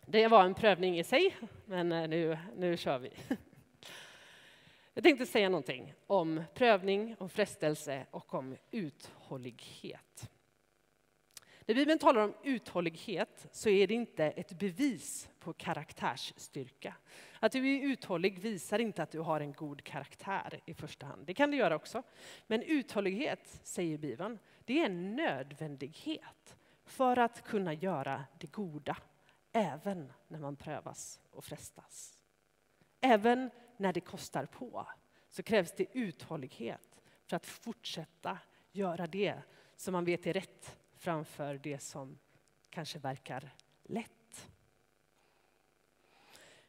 Det 0.05 0.27
var 0.27 0.43
en 0.43 0.53
prövning 0.53 0.99
i 0.99 1.03
sig, 1.03 1.35
men 1.65 1.91
eh, 1.91 2.07
nu, 2.07 2.37
nu 2.55 2.77
kör 2.77 2.99
vi. 2.99 3.11
Jag 4.99 5.03
tänkte 5.03 5.25
säga 5.25 5.49
någonting 5.49 5.93
om 6.07 6.43
prövning, 6.53 7.15
om 7.19 7.29
frestelse 7.29 8.05
och 8.11 8.33
om 8.33 8.57
uthållighet. 8.71 10.29
När 11.65 11.75
Bibeln 11.75 11.99
talar 11.99 12.21
om 12.21 12.33
uthållighet 12.43 13.47
så 13.51 13.69
är 13.69 13.87
det 13.87 13.93
inte 13.93 14.25
ett 14.25 14.59
bevis 14.59 15.29
på 15.39 15.53
karaktärsstyrka. 15.53 16.95
Att 17.39 17.51
du 17.51 17.75
är 17.75 17.81
uthållig 17.81 18.39
visar 18.39 18.79
inte 18.79 19.03
att 19.03 19.11
du 19.11 19.19
har 19.19 19.41
en 19.41 19.53
god 19.53 19.83
karaktär 19.83 20.59
i 20.65 20.73
första 20.73 21.05
hand. 21.05 21.25
Det 21.25 21.33
kan 21.33 21.51
det 21.51 21.57
göra 21.57 21.75
också. 21.75 22.03
Men 22.47 22.63
uthållighet, 22.63 23.59
säger 23.63 23.97
Bibeln, 23.97 24.39
det 24.65 24.79
är 24.79 24.85
en 24.85 25.15
nödvändighet 25.15 26.57
för 26.85 27.19
att 27.19 27.43
kunna 27.43 27.73
göra 27.73 28.23
det 28.39 28.51
goda, 28.51 28.97
även 29.51 30.13
när 30.27 30.39
man 30.39 30.55
prövas 30.55 31.19
och 31.31 31.45
frestas. 31.45 32.19
Även 33.01 33.49
när 33.79 33.93
det 33.93 34.01
kostar 34.01 34.45
på 34.45 34.87
så 35.29 35.43
krävs 35.43 35.71
det 35.71 35.85
uthållighet 35.93 37.01
för 37.25 37.35
att 37.35 37.45
fortsätta 37.45 38.37
göra 38.71 39.07
det 39.07 39.41
som 39.75 39.91
man 39.91 40.05
vet 40.05 40.27
är 40.27 40.33
rätt 40.33 40.77
framför 40.97 41.59
det 41.63 41.79
som 41.79 42.19
kanske 42.69 42.99
verkar 42.99 43.55
lätt. 43.83 44.49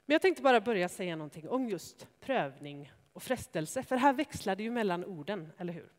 Men 0.05 0.15
jag 0.15 0.23
tänkte 0.23 0.43
bara 0.43 0.61
börja 0.61 0.89
säga 0.89 1.17
någonting 1.17 1.49
om 1.49 1.69
just 1.69 2.09
prövning 2.21 2.93
och 3.13 3.23
frestelse, 3.23 3.83
för 3.83 3.97
här 3.97 4.13
växlar 4.13 4.57
det 4.57 4.63
ju 4.63 4.71
mellan 4.71 5.05
orden, 5.05 5.53
eller 5.59 5.73
hur? 5.73 5.93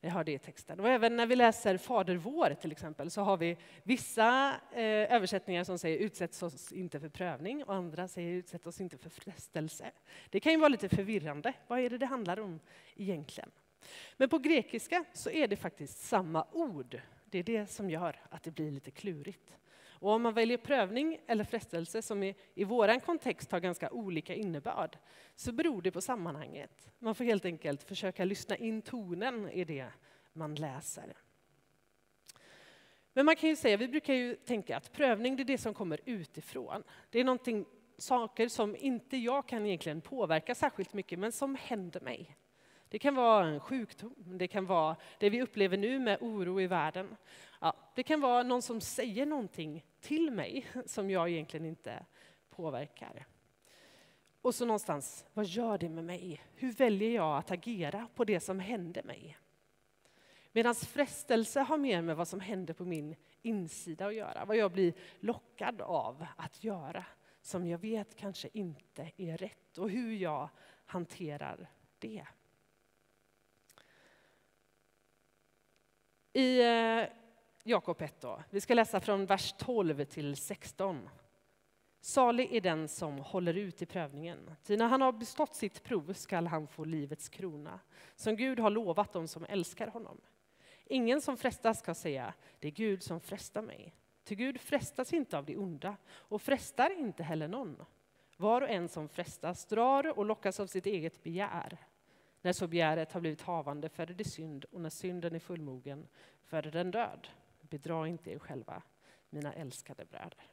Vi 0.00 0.08
har 0.08 0.24
det 0.24 0.32
i 0.32 0.38
texten. 0.38 0.80
Och 0.80 0.88
även 0.88 1.16
när 1.16 1.26
vi 1.26 1.36
läser 1.36 1.76
Fader 1.76 2.16
vår 2.16 2.54
till 2.54 2.72
exempel 2.72 3.10
så 3.10 3.22
har 3.22 3.36
vi 3.36 3.56
vissa 3.82 4.56
eh, 4.72 5.14
översättningar 5.14 5.64
som 5.64 5.78
säger 5.78 5.98
utsätts 5.98 6.42
oss 6.42 6.72
inte 6.72 7.00
för 7.00 7.08
prövning 7.08 7.64
och 7.64 7.74
andra 7.74 8.08
säger 8.08 8.32
utsätt 8.32 8.66
oss 8.66 8.80
inte 8.80 8.98
för 8.98 9.10
frestelse. 9.10 9.90
Det 10.30 10.40
kan 10.40 10.52
ju 10.52 10.58
vara 10.58 10.68
lite 10.68 10.88
förvirrande. 10.88 11.52
Vad 11.66 11.80
är 11.80 11.90
det 11.90 11.98
det 11.98 12.06
handlar 12.06 12.40
om 12.40 12.60
egentligen? 12.96 13.50
Men 14.16 14.28
på 14.28 14.38
grekiska 14.38 15.04
så 15.12 15.30
är 15.30 15.48
det 15.48 15.56
faktiskt 15.56 15.98
samma 15.98 16.46
ord 16.52 17.00
det 17.30 17.38
är 17.38 17.42
det 17.42 17.66
som 17.66 17.90
gör 17.90 18.16
att 18.30 18.42
det 18.42 18.50
blir 18.50 18.70
lite 18.70 18.90
klurigt. 18.90 19.54
Och 20.00 20.10
om 20.12 20.22
man 20.22 20.34
väljer 20.34 20.58
prövning 20.58 21.20
eller 21.26 21.44
frestelse 21.44 22.02
som 22.02 22.22
i, 22.22 22.34
i 22.54 22.64
vår 22.64 23.00
kontext 23.00 23.52
har 23.52 23.60
ganska 23.60 23.90
olika 23.90 24.34
innebörd 24.34 24.98
så 25.36 25.52
beror 25.52 25.82
det 25.82 25.90
på 25.90 26.00
sammanhanget. 26.00 26.90
Man 26.98 27.14
får 27.14 27.24
helt 27.24 27.44
enkelt 27.44 27.82
försöka 27.82 28.24
lyssna 28.24 28.56
in 28.56 28.82
tonen 28.82 29.50
i 29.50 29.64
det 29.64 29.86
man 30.32 30.54
läser. 30.54 31.14
Men 33.12 33.26
man 33.26 33.36
kan 33.36 33.48
ju 33.48 33.56
säga, 33.56 33.76
vi 33.76 33.88
brukar 33.88 34.14
ju 34.14 34.34
tänka 34.34 34.76
att 34.76 34.92
prövning 34.92 35.36
det 35.36 35.42
är 35.42 35.44
det 35.44 35.58
som 35.58 35.74
kommer 35.74 36.00
utifrån. 36.04 36.82
Det 37.10 37.20
är 37.20 37.24
någonting, 37.24 37.66
saker 37.98 38.48
som 38.48 38.76
inte 38.76 39.16
jag 39.16 39.48
kan 39.48 39.66
egentligen 39.66 40.00
påverka 40.00 40.54
särskilt 40.54 40.92
mycket 40.92 41.18
men 41.18 41.32
som 41.32 41.54
händer 41.54 42.00
mig. 42.00 42.36
Det 42.88 42.98
kan 42.98 43.14
vara 43.14 43.46
en 43.46 43.60
sjukdom, 43.60 44.14
det 44.16 44.48
kan 44.48 44.66
vara 44.66 44.96
det 45.18 45.30
vi 45.30 45.42
upplever 45.42 45.76
nu 45.76 45.98
med 45.98 46.18
oro 46.20 46.60
i 46.60 46.66
världen. 46.66 47.16
Ja, 47.60 47.76
det 47.94 48.02
kan 48.02 48.20
vara 48.20 48.42
någon 48.42 48.62
som 48.62 48.80
säger 48.80 49.26
någonting 49.26 49.84
till 50.00 50.30
mig 50.30 50.66
som 50.86 51.10
jag 51.10 51.30
egentligen 51.30 51.66
inte 51.66 52.06
påverkar. 52.50 53.26
Och 54.42 54.54
så 54.54 54.64
någonstans, 54.64 55.26
vad 55.32 55.46
gör 55.46 55.78
det 55.78 55.88
med 55.88 56.04
mig? 56.04 56.42
Hur 56.54 56.72
väljer 56.72 57.10
jag 57.10 57.38
att 57.38 57.50
agera 57.50 58.08
på 58.14 58.24
det 58.24 58.40
som 58.40 58.58
händer 58.58 59.02
mig? 59.02 59.38
Medan 60.52 60.74
frestelse 60.74 61.60
har 61.60 61.78
mer 61.78 62.02
med 62.02 62.16
vad 62.16 62.28
som 62.28 62.40
händer 62.40 62.74
på 62.74 62.84
min 62.84 63.16
insida 63.42 64.06
att 64.06 64.14
göra, 64.14 64.44
vad 64.44 64.56
jag 64.56 64.72
blir 64.72 64.94
lockad 65.20 65.80
av 65.80 66.26
att 66.36 66.64
göra 66.64 67.04
som 67.42 67.66
jag 67.66 67.78
vet 67.78 68.16
kanske 68.16 68.48
inte 68.52 69.12
är 69.16 69.36
rätt 69.36 69.78
och 69.78 69.90
hur 69.90 70.12
jag 70.12 70.48
hanterar 70.86 71.70
det. 71.98 72.26
I 76.32 76.60
eh, 76.60 77.19
Jakob 77.64 78.02
1 78.02 78.20
då. 78.20 78.42
Vi 78.50 78.60
ska 78.60 78.74
läsa 78.74 79.00
från 79.00 79.26
vers 79.26 79.54
12 79.58 80.04
till 80.04 80.36
16. 80.36 81.08
Salig 82.00 82.54
är 82.54 82.60
den 82.60 82.88
som 82.88 83.18
håller 83.18 83.54
ut 83.54 83.82
i 83.82 83.86
prövningen. 83.86 84.50
Ty 84.64 84.76
när 84.76 84.88
han 84.88 85.00
har 85.00 85.12
bestått 85.12 85.54
sitt 85.54 85.82
prov 85.82 86.12
skall 86.12 86.46
han 86.46 86.66
få 86.66 86.84
livets 86.84 87.28
krona, 87.28 87.80
som 88.16 88.36
Gud 88.36 88.60
har 88.60 88.70
lovat 88.70 89.12
dem 89.12 89.28
som 89.28 89.44
älskar 89.48 89.86
honom. 89.86 90.20
Ingen 90.86 91.20
som 91.20 91.36
frestas 91.36 91.78
ska 91.78 91.94
säga, 91.94 92.34
det 92.58 92.68
är 92.68 92.72
Gud 92.72 93.02
som 93.02 93.20
frestar 93.20 93.62
mig. 93.62 93.94
Ty 94.24 94.34
Gud 94.34 94.60
frestas 94.60 95.12
inte 95.12 95.38
av 95.38 95.44
det 95.44 95.56
onda 95.56 95.96
och 96.10 96.42
frestar 96.42 96.98
inte 96.98 97.22
heller 97.22 97.48
någon. 97.48 97.84
Var 98.36 98.62
och 98.62 98.70
en 98.70 98.88
som 98.88 99.08
frestas 99.08 99.64
drar 99.66 100.18
och 100.18 100.24
lockas 100.24 100.60
av 100.60 100.66
sitt 100.66 100.86
eget 100.86 101.22
begär. 101.22 101.78
När 102.42 102.52
så 102.52 102.66
begäret 102.66 103.12
har 103.12 103.20
blivit 103.20 103.42
havande 103.42 103.88
föder 103.88 104.14
det 104.14 104.24
synd 104.24 104.64
och 104.64 104.80
när 104.80 104.90
synden 104.90 105.34
är 105.34 105.38
fullmogen 105.38 106.06
föder 106.42 106.70
den 106.70 106.90
död. 106.90 107.28
Bedra 107.70 108.08
inte 108.08 108.30
er 108.30 108.38
själva, 108.38 108.82
mina 109.30 109.52
älskade 109.52 110.04
bröder. 110.04 110.50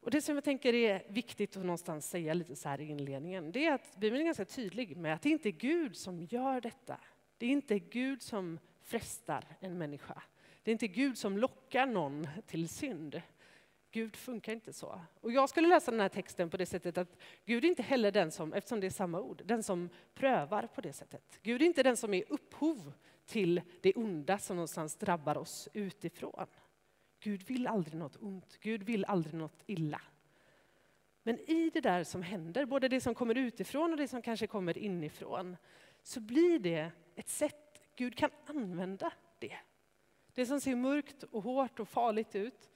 Och 0.00 0.10
det 0.10 0.22
som 0.22 0.34
jag 0.34 0.44
tänker 0.44 0.74
är 0.74 1.02
viktigt 1.08 1.56
att 1.56 1.64
någonstans 1.64 2.10
säga 2.10 2.34
lite 2.34 2.56
så 2.56 2.68
här 2.68 2.80
i 2.80 2.84
inledningen, 2.84 3.52
det 3.52 3.66
är 3.66 3.72
att 3.72 3.96
Bibeln 3.96 4.20
är 4.20 4.24
ganska 4.24 4.44
tydlig 4.44 4.96
med 4.96 5.14
att 5.14 5.22
det 5.22 5.30
inte 5.30 5.48
är 5.48 5.52
Gud 5.52 5.96
som 5.96 6.22
gör 6.22 6.60
detta. 6.60 7.00
Det 7.38 7.46
är 7.46 7.50
inte 7.50 7.78
Gud 7.78 8.22
som 8.22 8.58
frestar 8.80 9.44
en 9.60 9.78
människa. 9.78 10.22
Det 10.62 10.70
är 10.70 10.72
inte 10.72 10.88
Gud 10.88 11.18
som 11.18 11.38
lockar 11.38 11.86
någon 11.86 12.28
till 12.46 12.68
synd. 12.68 13.22
Gud 13.90 14.16
funkar 14.16 14.52
inte 14.52 14.72
så. 14.72 15.00
Och 15.20 15.32
jag 15.32 15.48
skulle 15.48 15.68
läsa 15.68 15.90
den 15.90 16.00
här 16.00 16.08
texten 16.08 16.50
på 16.50 16.56
det 16.56 16.66
sättet 16.66 16.98
att 16.98 17.16
Gud 17.44 17.64
är 17.64 17.68
inte 17.68 17.82
heller 17.82 18.12
den 18.12 18.30
som, 18.30 18.52
eftersom 18.52 18.80
det 18.80 18.86
är 18.86 18.90
samma 18.90 19.20
ord, 19.20 19.42
den 19.44 19.62
som 19.62 19.88
prövar 20.14 20.66
på 20.66 20.80
det 20.80 20.92
sättet. 20.92 21.38
Gud 21.42 21.62
är 21.62 21.66
inte 21.66 21.82
den 21.82 21.96
som 21.96 22.14
är 22.14 22.24
upphov 22.28 22.92
till 23.32 23.60
det 23.80 23.94
onda 23.94 24.38
som 24.38 24.56
någonstans 24.56 24.96
drabbar 24.96 25.38
oss 25.38 25.68
utifrån. 25.72 26.46
Gud 27.20 27.42
vill 27.42 27.66
aldrig 27.66 27.94
något 27.94 28.16
ont, 28.16 28.58
Gud 28.60 28.82
vill 28.82 29.04
aldrig 29.04 29.34
något 29.34 29.62
illa. 29.66 30.00
Men 31.22 31.38
i 31.38 31.70
det 31.70 31.80
där 31.80 32.04
som 32.04 32.22
händer, 32.22 32.66
både 32.66 32.88
det 32.88 33.00
som 33.00 33.14
kommer 33.14 33.38
utifrån 33.38 33.90
och 33.90 33.96
det 33.96 34.08
som 34.08 34.22
kanske 34.22 34.46
kommer 34.46 34.78
inifrån, 34.78 35.56
så 36.02 36.20
blir 36.20 36.58
det 36.58 36.90
ett 37.14 37.28
sätt 37.28 37.82
Gud 37.96 38.16
kan 38.16 38.30
använda 38.46 39.12
det. 39.38 39.56
Det 40.34 40.46
som 40.46 40.60
ser 40.60 40.76
mörkt 40.76 41.22
och 41.22 41.42
hårt 41.42 41.80
och 41.80 41.88
farligt 41.88 42.34
ut, 42.34 42.70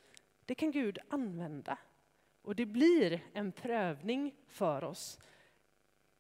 det 0.45 0.55
kan 0.55 0.71
Gud 0.71 0.99
använda. 1.09 1.79
Och 2.43 2.57
det 2.57 2.67
blir 2.67 3.21
en 3.33 3.53
prövning 3.53 4.35
för 4.47 4.85
oss 4.85 5.19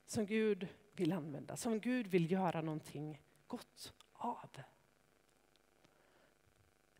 som 0.06 0.26
Gud 0.26 0.68
vill 0.92 1.12
använda, 1.12 1.56
som 1.56 1.80
Gud 1.80 2.06
vill 2.06 2.30
göra 2.30 2.60
någonting 2.60 3.22
gott 3.46 3.92
av. 4.18 4.50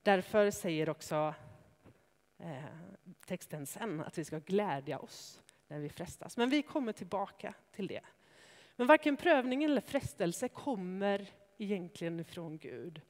Därför 0.02 0.50
säger 0.50 0.88
också 0.88 1.34
eh, 2.38 2.64
texten 3.26 3.66
sen 3.66 4.00
att 4.00 4.18
vi 4.18 4.24
ska 4.24 4.38
glädja 4.38 4.98
oss 4.98 5.40
när 5.68 5.78
vi 5.78 5.88
frestas. 5.88 6.36
Men 6.36 6.50
vi 6.50 6.62
kommer 6.62 6.92
tillbaka 6.92 7.54
till 7.72 7.86
det. 7.86 8.02
Men 8.76 8.86
varken 8.86 9.16
prövning 9.16 9.64
eller 9.64 9.80
frestelse 9.80 10.48
kommer 10.48 11.30
egentligen 11.58 12.20
ifrån 12.20 12.58
Gud. 12.58 13.00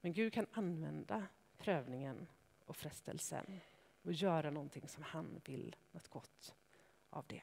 Men 0.00 0.12
Gud 0.12 0.32
kan 0.32 0.46
använda 0.52 1.26
prövningen 1.56 2.26
och 2.64 2.76
frestelsen 2.76 3.60
och 4.02 4.12
göra 4.12 4.50
någonting 4.50 4.88
som 4.88 5.02
han 5.02 5.40
vill, 5.44 5.76
något 5.90 6.08
gott 6.08 6.54
av 7.10 7.24
det. 7.26 7.42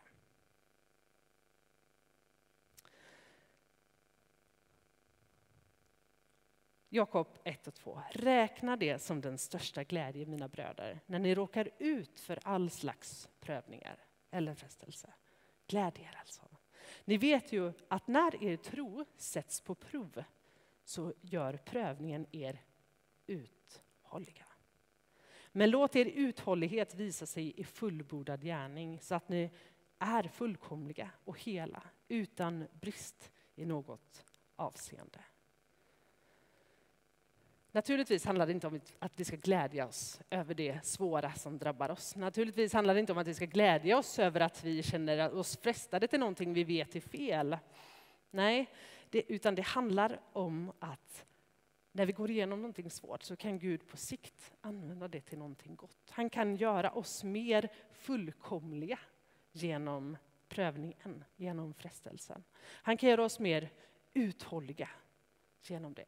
Jakob 6.96 7.28
1 7.44 7.68
och 7.68 7.74
2. 7.74 8.02
Räkna 8.12 8.78
det 8.78 9.00
som 9.00 9.22
den 9.22 9.38
största 9.38 9.84
glädje, 9.84 10.26
mina 10.26 10.48
bröder, 10.48 11.00
när 11.06 11.20
ni 11.20 11.36
råkar 11.36 11.70
ut 11.78 12.20
för 12.20 12.40
all 12.44 12.70
slags 12.70 13.30
prövningar 13.40 14.06
eller 14.32 14.54
frestelse. 14.54 15.14
Gläd 15.68 16.00
er 16.00 16.18
alltså. 16.20 16.42
Ni 17.06 17.18
vet 17.18 17.52
ju 17.52 17.74
att 17.88 18.08
när 18.08 18.44
er 18.44 18.58
tro 18.58 19.06
sätts 19.18 19.62
på 19.62 19.76
prov 19.76 20.24
så 20.84 21.14
gör 21.22 21.58
prövningen 21.58 22.26
er 22.32 22.62
uthålliga. 23.28 24.46
Men 25.52 25.70
låt 25.70 25.96
er 25.96 26.06
uthållighet 26.06 26.96
visa 26.96 27.26
sig 27.26 27.60
i 27.60 27.64
fullbordad 27.64 28.42
gärning 28.42 29.00
så 29.00 29.16
att 29.16 29.30
ni 29.30 29.50
är 30.00 30.24
fullkomliga 30.24 31.10
och 31.24 31.42
hela 31.42 31.84
utan 32.08 32.68
brist 32.72 33.32
i 33.56 33.66
något 33.66 34.26
avseende. 34.56 35.20
Naturligtvis 37.76 38.26
handlar 38.26 38.46
det 38.46 38.52
inte 38.52 38.68
om 38.68 38.82
att 39.00 39.20
vi 39.20 39.26
ska 39.26 39.36
glädja 39.36 39.88
oss 39.88 40.22
över 40.30 40.54
det 40.54 40.86
svåra 40.86 41.34
som 41.34 41.58
drabbar 41.58 41.90
oss. 41.90 42.16
Naturligtvis 42.16 42.74
handlar 42.74 42.94
det 42.94 43.00
inte 43.00 43.12
om 43.12 43.18
att 43.18 43.28
vi 43.28 43.34
ska 43.34 43.46
glädja 43.46 43.98
oss 43.98 44.20
över 44.20 44.40
att 44.40 44.64
vi 44.64 44.84
känner 44.84 45.34
oss 45.34 45.58
frestade 45.58 46.08
till 46.08 46.20
någonting 46.20 46.54
vi 46.54 46.64
vet 46.64 46.96
är 46.96 47.00
fel. 47.00 47.58
Nej, 48.32 48.70
det, 49.10 49.32
utan 49.32 49.56
det 49.56 49.62
handlar 49.62 50.20
om 50.34 50.72
att 50.80 51.26
när 51.92 52.06
vi 52.06 52.14
går 52.14 52.32
igenom 52.32 52.62
någonting 52.62 52.90
svårt 52.90 53.24
så 53.24 53.36
kan 53.36 53.60
Gud 53.60 53.88
på 53.88 53.98
sikt 53.98 54.54
använda 54.62 55.08
det 55.08 55.22
till 55.22 55.38
någonting 55.38 55.76
gott. 55.76 56.10
Han 56.10 56.30
kan 56.30 56.56
göra 56.56 56.92
oss 56.92 57.24
mer 57.24 57.70
fullkomliga 57.92 59.00
genom 59.52 60.18
prövningen, 60.48 61.24
genom 61.36 61.74
frestelsen. 61.74 62.44
Han 62.62 62.98
kan 62.98 63.10
göra 63.10 63.24
oss 63.24 63.40
mer 63.40 63.70
uthålliga 64.14 64.90
genom 65.62 65.94
det. 65.94 66.06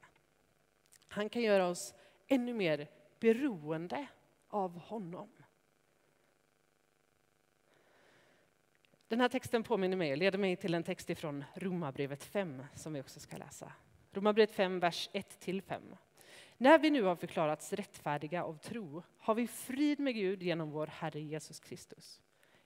Han 1.07 1.29
kan 1.29 1.41
göra 1.41 1.67
oss 1.67 1.93
ännu 2.27 2.53
mer 2.53 2.87
beroende 3.19 4.07
av 4.47 4.79
honom. 4.79 5.29
Den 9.07 9.21
här 9.21 9.29
texten 9.29 9.63
påminner 9.63 9.97
mig 9.97 10.11
och 10.11 10.17
leder 10.17 10.37
mig 10.37 10.55
till 10.55 10.73
en 10.73 10.83
text 10.83 11.09
ifrån 11.09 11.43
Romarbrevet 11.55 12.23
5 12.23 12.63
som 12.73 12.93
vi 12.93 13.01
också 13.01 13.19
ska 13.19 13.37
läsa. 13.37 13.73
Romarbrevet 14.11 14.51
5, 14.51 14.79
vers 14.79 15.09
1-5. 15.13 15.97
När 16.57 16.79
vi 16.79 16.89
nu 16.89 17.03
har 17.03 17.15
förklarats 17.15 17.73
rättfärdiga 17.73 18.43
av 18.43 18.57
tro 18.57 19.03
har 19.17 19.35
vi 19.35 19.47
frid 19.47 19.99
med 19.99 20.15
Gud 20.15 20.43
genom 20.43 20.71
vår 20.71 20.87
Herre 20.87 21.19
Jesus 21.19 21.59
Kristus. 21.59 22.21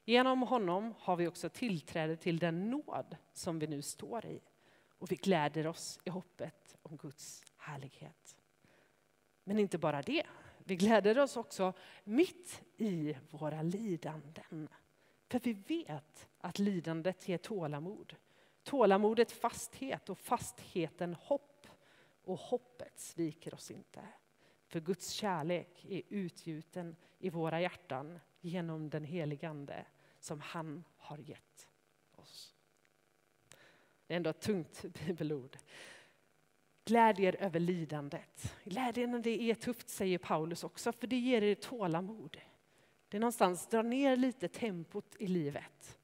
Genom 0.06 0.42
honom 0.42 0.94
har 1.00 1.16
vi 1.16 1.28
också 1.28 1.50
tillträde 1.50 2.18
till 2.18 2.40
den 2.40 2.70
nåd 2.70 3.18
som 3.34 3.60
vi 3.60 3.68
nu 3.68 3.82
står 3.82 4.26
i 4.26 4.42
och 4.88 5.12
vi 5.12 5.16
gläder 5.16 5.68
oss 5.68 6.00
i 6.04 6.10
hoppet 6.10 6.76
om 6.82 6.98
Guds 6.98 7.44
härlighet. 7.62 8.38
Men 9.44 9.60
inte 9.60 9.78
bara 9.78 10.02
det, 10.02 10.24
vi 10.64 10.76
gläder 10.76 11.20
oss 11.20 11.38
också 11.38 11.74
mitt 12.04 12.62
i 12.78 13.18
våra 13.30 13.62
lidanden. 13.62 14.68
För 15.28 15.40
vi 15.40 15.54
vet 15.54 16.30
att 16.38 16.60
lidandet 16.60 17.28
ger 17.28 17.38
tålamod. 17.38 18.16
Tålamodet 18.64 19.32
fasthet 19.32 20.10
och 20.10 20.18
fastheten 20.18 21.14
hopp. 21.14 21.68
Och 22.24 22.40
hoppet 22.40 23.00
sviker 23.00 23.54
oss 23.54 23.72
inte. 23.72 24.02
För 24.68 24.80
Guds 24.80 25.10
kärlek 25.10 25.86
är 25.90 26.02
utgjuten 26.10 26.96
i 27.20 27.30
våra 27.30 27.62
hjärtan 27.62 28.20
genom 28.40 28.90
den 28.90 29.04
helige 29.04 29.50
Ande 29.50 29.86
som 30.20 30.40
han 30.40 30.84
har 30.98 31.18
gett 31.18 31.68
oss. 32.16 32.56
Det 34.08 34.14
är 34.14 34.18
ändå 34.18 34.30
ett 34.30 34.42
tungt 34.42 34.86
bibelord. 35.06 35.58
Gläd 36.86 37.20
er 37.20 37.36
över 37.40 37.60
lidandet. 37.60 38.56
Gläd 38.64 38.98
er 38.98 39.08
när 39.08 39.20
det 39.20 39.42
är 39.42 39.56
tufft, 39.56 39.90
säger 39.90 40.18
Paulus 40.18 40.64
också, 40.64 40.92
för 40.92 41.08
det 41.08 41.18
ger 41.18 41.42
er 41.42 41.56
tålamod. 41.56 42.38
Det 43.10 43.20
någonstans 43.20 43.68
drar 43.68 43.84
ner 43.84 44.16
lite 44.16 44.48
tempot 44.48 45.16
i 45.20 45.28
livet. 45.28 45.98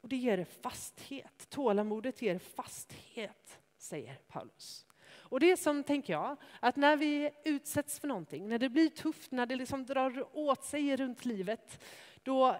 Och 0.00 0.08
det 0.08 0.16
ger 0.16 0.44
fasthet. 0.44 1.50
Tålamodet 1.50 2.22
ger 2.22 2.38
fasthet, 2.38 3.58
säger 3.76 4.14
Paulus. 4.28 4.86
Och 5.06 5.40
det 5.40 5.50
är 5.50 5.56
som, 5.56 5.84
tänker 5.84 6.12
jag, 6.12 6.36
att 6.60 6.76
när 6.76 6.96
vi 6.96 7.30
utsätts 7.44 8.00
för 8.00 8.08
någonting, 8.08 8.48
när 8.48 8.58
det 8.58 8.68
blir 8.68 8.88
tufft, 8.88 9.30
när 9.30 9.46
det 9.46 9.56
liksom 9.56 9.86
drar 9.86 10.36
åt 10.36 10.64
sig 10.64 10.96
runt 10.96 11.24
livet, 11.24 11.84
då 12.22 12.56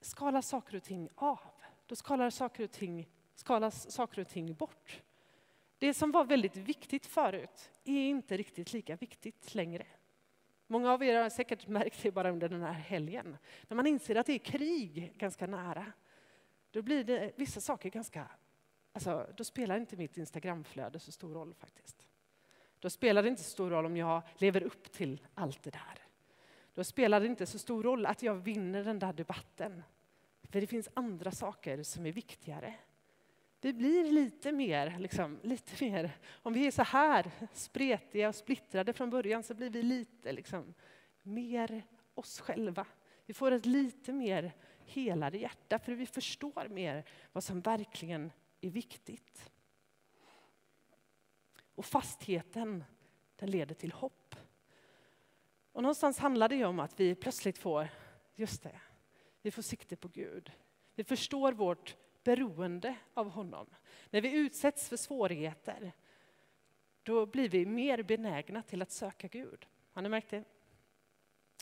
skalas 0.00 0.48
saker 0.48 0.76
och 0.76 0.82
ting 0.82 1.08
av. 1.14 1.38
Då 1.86 1.96
skalas 1.96 2.34
saker 2.34 2.64
och 2.64 2.70
ting, 2.70 3.08
skalas 3.34 3.90
saker 3.90 4.20
och 4.20 4.28
ting 4.28 4.54
bort. 4.54 5.02
Det 5.78 5.94
som 5.94 6.10
var 6.10 6.24
väldigt 6.24 6.56
viktigt 6.56 7.06
förut 7.06 7.70
är 7.84 8.08
inte 8.08 8.36
riktigt 8.36 8.72
lika 8.72 8.96
viktigt 8.96 9.54
längre. 9.54 9.86
Många 10.66 10.92
av 10.92 11.02
er 11.02 11.22
har 11.22 11.30
säkert 11.30 11.66
märkt 11.66 12.02
det 12.02 12.10
bara 12.10 12.30
under 12.30 12.48
den 12.48 12.62
här 12.62 12.72
helgen. 12.72 13.36
När 13.68 13.74
man 13.74 13.86
inser 13.86 14.16
att 14.16 14.26
det 14.26 14.32
är 14.32 14.38
krig 14.38 15.12
ganska 15.16 15.46
nära, 15.46 15.92
då 16.70 16.82
blir 16.82 17.04
det 17.04 17.32
vissa 17.36 17.60
saker 17.60 17.90
ganska... 17.90 18.28
Alltså, 18.92 19.26
då 19.36 19.44
spelar 19.44 19.76
inte 19.76 19.96
mitt 19.96 20.16
Instagramflöde 20.16 20.98
så 20.98 21.12
stor 21.12 21.34
roll 21.34 21.54
faktiskt. 21.54 22.06
Då 22.78 22.90
spelar 22.90 23.22
det 23.22 23.28
inte 23.28 23.42
så 23.42 23.50
stor 23.50 23.70
roll 23.70 23.86
om 23.86 23.96
jag 23.96 24.22
lever 24.38 24.62
upp 24.62 24.92
till 24.92 25.26
allt 25.34 25.62
det 25.62 25.70
där. 25.70 25.98
Då 26.74 26.84
spelar 26.84 27.20
det 27.20 27.26
inte 27.26 27.46
så 27.46 27.58
stor 27.58 27.82
roll 27.82 28.06
att 28.06 28.22
jag 28.22 28.34
vinner 28.34 28.84
den 28.84 28.98
där 28.98 29.12
debatten. 29.12 29.82
För 30.42 30.60
det 30.60 30.66
finns 30.66 30.88
andra 30.94 31.30
saker 31.30 31.82
som 31.82 32.06
är 32.06 32.12
viktigare. 32.12 32.74
Vi 33.60 33.72
blir 33.72 34.12
lite 34.12 34.52
mer, 34.52 34.98
liksom, 34.98 35.40
lite 35.42 35.84
mer, 35.84 36.10
om 36.30 36.52
vi 36.52 36.66
är 36.66 36.70
så 36.70 36.82
här 36.82 37.30
spretiga 37.52 38.28
och 38.28 38.34
splittrade 38.34 38.92
från 38.92 39.10
början 39.10 39.42
så 39.42 39.54
blir 39.54 39.70
vi 39.70 39.82
lite 39.82 40.32
liksom, 40.32 40.74
mer 41.22 41.82
oss 42.14 42.40
själva. 42.40 42.86
Vi 43.26 43.34
får 43.34 43.50
ett 43.50 43.66
lite 43.66 44.12
mer 44.12 44.52
helare 44.84 45.38
hjärta 45.38 45.78
för 45.78 45.92
vi 45.92 46.06
förstår 46.06 46.68
mer 46.68 47.04
vad 47.32 47.44
som 47.44 47.60
verkligen 47.60 48.32
är 48.60 48.70
viktigt. 48.70 49.50
Och 51.74 51.84
fastheten, 51.84 52.84
den 53.36 53.50
leder 53.50 53.74
till 53.74 53.92
hopp. 53.92 54.34
Och 55.72 55.82
någonstans 55.82 56.18
handlar 56.18 56.48
det 56.48 56.56
ju 56.56 56.64
om 56.64 56.80
att 56.80 57.00
vi 57.00 57.14
plötsligt 57.14 57.58
får, 57.58 57.88
just 58.34 58.62
det, 58.62 58.80
vi 59.42 59.50
får 59.50 59.62
sikte 59.62 59.96
på 59.96 60.08
Gud. 60.08 60.52
Vi 60.94 61.04
förstår 61.04 61.52
vårt 61.52 61.96
beroende 62.28 62.96
av 63.14 63.30
honom. 63.30 63.66
När 64.10 64.20
vi 64.20 64.32
utsätts 64.32 64.88
för 64.88 64.96
svårigheter, 64.96 65.92
då 67.02 67.26
blir 67.26 67.48
vi 67.48 67.66
mer 67.66 68.02
benägna 68.02 68.62
till 68.62 68.82
att 68.82 68.90
söka 68.90 69.28
Gud. 69.28 69.66
Har 69.92 70.02
ni 70.02 70.08
märkt 70.08 70.30
det? 70.30 70.44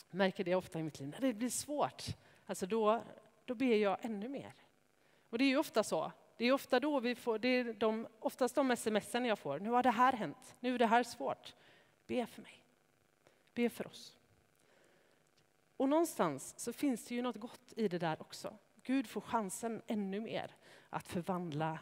Jag 0.09 0.17
märker 0.17 0.43
det 0.43 0.55
ofta 0.55 0.79
i 0.79 0.83
mitt 0.83 0.99
liv. 0.99 1.09
När 1.09 1.21
det 1.21 1.33
blir 1.33 1.49
svårt, 1.49 2.03
alltså 2.45 2.65
då, 2.65 3.03
då 3.45 3.55
ber 3.55 3.75
jag 3.75 3.97
ännu 4.01 4.29
mer. 4.29 4.53
Och 5.29 5.37
det 5.37 5.43
är 5.43 5.49
ju 5.49 5.57
ofta 5.57 5.83
så. 5.83 6.11
Det 6.37 6.45
är 6.45 6.51
ofta 6.51 6.79
då 6.79 6.99
vi 6.99 7.15
får, 7.15 7.39
det 7.39 7.47
är 7.47 7.73
de, 7.73 8.07
oftast 8.19 8.55
de 8.55 8.75
smsen 8.75 9.25
jag 9.25 9.39
får. 9.39 9.59
Nu 9.59 9.69
har 9.69 9.83
det 9.83 9.91
här 9.91 10.13
hänt, 10.13 10.55
nu 10.59 10.75
är 10.75 10.79
det 10.79 10.85
här 10.85 11.03
svårt. 11.03 11.55
Be 12.07 12.25
för 12.25 12.41
mig. 12.41 12.63
Be 13.53 13.69
för 13.69 13.87
oss. 13.87 14.17
Och 15.77 15.89
någonstans 15.89 16.59
så 16.59 16.73
finns 16.73 17.05
det 17.05 17.15
ju 17.15 17.21
något 17.21 17.37
gott 17.37 17.73
i 17.75 17.87
det 17.87 17.99
där 17.99 18.21
också. 18.21 18.57
Gud 18.87 19.07
får 19.07 19.21
chansen 19.21 19.81
ännu 19.87 20.21
mer 20.21 20.55
att 20.89 21.07
förvandla 21.07 21.79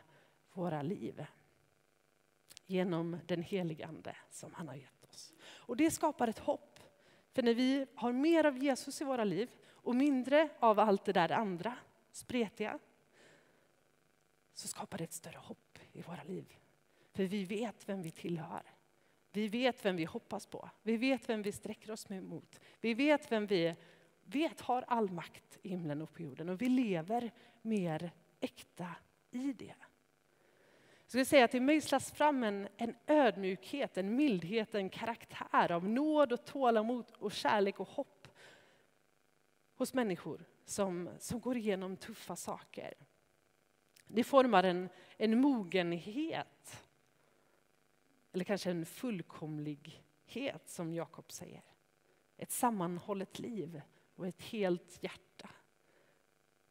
våra 0.54 0.82
liv 0.82 1.26
genom 2.66 3.20
den 3.26 3.42
helige 3.42 3.88
Ande 3.88 4.16
som 4.30 4.54
han 4.54 4.68
har 4.68 4.76
gett 4.76 5.06
oss. 5.10 5.34
Och 5.44 5.78
det 5.78 5.92
skapar 5.92 6.28
ett 6.28 6.40
hopp. 6.40 6.80
För 7.32 7.44
när 7.44 7.54
vi 7.54 7.88
har 7.96 8.12
mer 8.12 8.46
av 8.46 8.58
Jesus 8.58 9.02
i 9.02 9.04
våra 9.04 9.24
liv 9.24 9.52
och 9.68 9.96
mindre 9.96 10.50
av 10.60 10.80
allt 10.80 11.06
det 11.06 11.14
där 11.14 11.32
andra 11.32 11.78
spretiga 12.12 12.80
så 14.54 14.68
skapar 14.68 14.98
det 14.98 15.04
ett 15.04 15.14
större 15.14 15.38
hopp 15.38 15.80
i 15.92 16.02
våra 16.02 16.24
liv. 16.24 16.58
För 17.12 17.24
vi 17.24 17.46
vet 17.46 17.90
vem 17.90 18.02
vi 18.02 18.12
tillhör. 18.12 18.64
Vi 19.32 19.48
vet 19.48 19.86
vem 19.86 19.96
vi 19.96 20.06
hoppas 20.06 20.46
på. 20.46 20.70
Vi 20.82 20.98
vet 20.98 21.30
vem 21.30 21.42
vi 21.42 21.52
sträcker 21.52 21.92
oss 21.92 22.10
mot. 22.10 22.60
Vi 22.82 22.94
vet 22.94 23.32
vem 23.32 23.48
vi 23.48 23.76
vet 24.26 24.62
har 24.62 24.86
all 24.88 25.12
makt 25.12 25.60
i 25.62 25.70
himlen 25.70 26.02
och 26.02 26.14
på 26.14 26.22
jorden 26.22 26.50
och 26.50 26.62
vi 26.62 26.70
lever 26.70 27.32
mer 27.62 28.12
äkta 28.40 28.96
i 29.32 29.54
det. 29.54 29.76
Jag 31.06 31.10
skulle 31.10 31.26
säga 31.26 31.46
att 31.46 31.52
det 31.52 31.60
mejslas 31.60 32.12
fram 32.12 32.44
en, 32.44 32.68
en 32.78 32.96
ödmjukhet, 33.08 33.98
en 33.98 34.16
mildhet, 34.16 34.76
en 34.76 34.90
karaktär 34.90 35.72
av 35.72 35.90
nåd 35.90 36.34
och 36.34 36.46
tålamod 36.46 37.06
och 37.18 37.32
kärlek 37.32 37.80
och 37.80 37.88
hopp 37.88 38.28
hos 39.76 39.94
människor 39.94 40.46
som, 40.66 41.10
som 41.20 41.40
går 41.40 41.58
igenom 41.58 41.98
tuffa 41.98 42.36
saker. 42.36 42.94
Det 44.08 44.24
formar 44.24 44.64
en, 44.64 44.90
en 45.18 45.42
mogenhet, 45.42 46.84
Eller 48.32 48.44
kanske 48.44 48.72
en 48.72 48.86
fullkomlighet 48.86 50.70
som 50.70 50.94
Jakob 50.94 51.32
säger. 51.32 51.64
Ett 52.38 52.52
sammanhållet 52.52 53.40
liv 53.40 53.82
och 54.16 54.28
ett 54.28 54.42
helt 54.42 55.04
hjärta. 55.04 55.50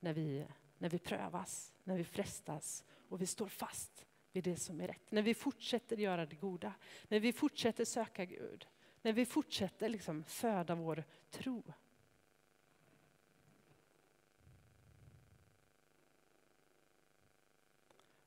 När 0.01 0.13
vi, 0.13 0.47
när 0.79 0.89
vi 0.89 0.99
prövas, 0.99 1.75
när 1.85 1.97
vi 1.97 2.05
frestas 2.05 2.85
och 3.09 3.23
vi 3.23 3.27
står 3.27 3.49
fast 3.49 4.07
vid 4.33 4.45
det 4.45 4.57
som 4.57 4.81
är 4.81 4.89
rätt. 4.89 5.11
När 5.11 5.23
vi 5.23 5.35
fortsätter 5.35 5.97
göra 5.97 6.27
det 6.27 6.37
goda, 6.37 6.75
när 7.09 7.21
vi 7.21 7.33
fortsätter 7.33 7.85
söka 7.85 8.25
Gud, 8.25 8.69
när 9.03 9.13
vi 9.13 9.27
fortsätter 9.27 9.89
liksom 9.89 10.25
föda 10.25 10.75
vår 10.75 11.05
tro. 11.31 11.63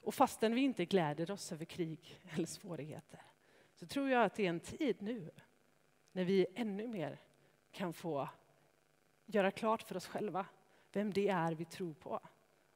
Och 0.02 0.14
fastän 0.14 0.56
vi 0.56 0.62
inte 0.62 0.86
gläder 0.86 1.32
oss 1.32 1.52
över 1.52 1.66
krig 1.66 2.22
eller 2.30 2.46
svårigheter 2.46 3.22
så 3.76 3.88
tror 3.88 4.10
jag 4.10 4.24
att 4.24 4.36
det 4.36 4.46
är 4.46 4.50
en 4.50 4.60
tid 4.60 5.02
nu 5.02 5.32
när 6.12 6.24
vi 6.24 6.46
ännu 6.56 6.88
mer 6.88 7.22
kan 7.72 7.94
få 7.94 8.30
göra 9.28 9.52
klart 9.52 9.84
för 9.84 9.98
oss 9.98 10.08
själva 10.08 10.46
vem 10.92 11.14
det 11.14 11.28
är 11.28 11.52
vi 11.52 11.66
tror 11.66 11.94
på 11.94 12.20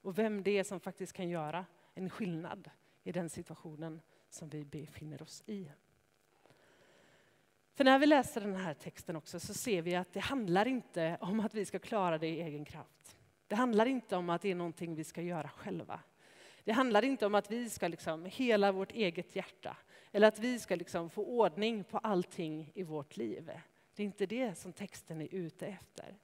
och 0.01 0.17
vem 0.17 0.43
det 0.43 0.57
är 0.57 0.63
som 0.63 0.79
faktiskt 0.79 1.13
kan 1.13 1.29
göra 1.29 1.65
en 1.93 2.09
skillnad 2.09 2.69
i 3.03 3.11
den 3.11 3.29
situationen 3.29 4.01
som 4.29 4.49
vi 4.49 4.65
befinner 4.65 5.21
oss 5.21 5.43
i. 5.45 5.71
För 7.73 7.83
när 7.83 7.99
vi 7.99 8.05
läser 8.05 8.41
den 8.41 8.55
här 8.55 8.73
texten 8.73 9.15
också 9.15 9.39
så 9.39 9.53
ser 9.53 9.81
vi 9.81 9.95
att 9.95 10.13
det 10.13 10.19
handlar 10.19 10.67
inte 10.67 11.17
om 11.21 11.39
att 11.39 11.53
vi 11.53 11.65
ska 11.65 11.79
klara 11.79 12.17
det 12.17 12.27
i 12.27 12.41
egen 12.41 12.65
kraft. 12.65 13.17
Det 13.47 13.55
handlar 13.55 13.85
inte 13.85 14.15
om 14.15 14.29
att 14.29 14.41
det 14.41 14.51
är 14.51 14.55
någonting 14.55 14.95
vi 14.95 15.03
ska 15.03 15.21
göra 15.21 15.49
själva. 15.49 15.99
Det 16.63 16.71
handlar 16.71 17.05
inte 17.05 17.25
om 17.25 17.35
att 17.35 17.51
vi 17.51 17.69
ska 17.69 17.87
liksom 17.87 18.25
hela 18.25 18.71
vårt 18.71 18.91
eget 18.91 19.35
hjärta 19.35 19.77
eller 20.11 20.27
att 20.27 20.39
vi 20.39 20.59
ska 20.59 20.75
liksom 20.75 21.09
få 21.09 21.25
ordning 21.25 21.83
på 21.83 21.97
allting 21.97 22.71
i 22.73 22.83
vårt 22.83 23.17
liv. 23.17 23.51
Det 23.95 24.03
är 24.03 24.05
inte 24.05 24.25
det 24.25 24.55
som 24.55 24.73
texten 24.73 25.21
är 25.21 25.35
ute 25.35 25.67
efter. 25.67 26.17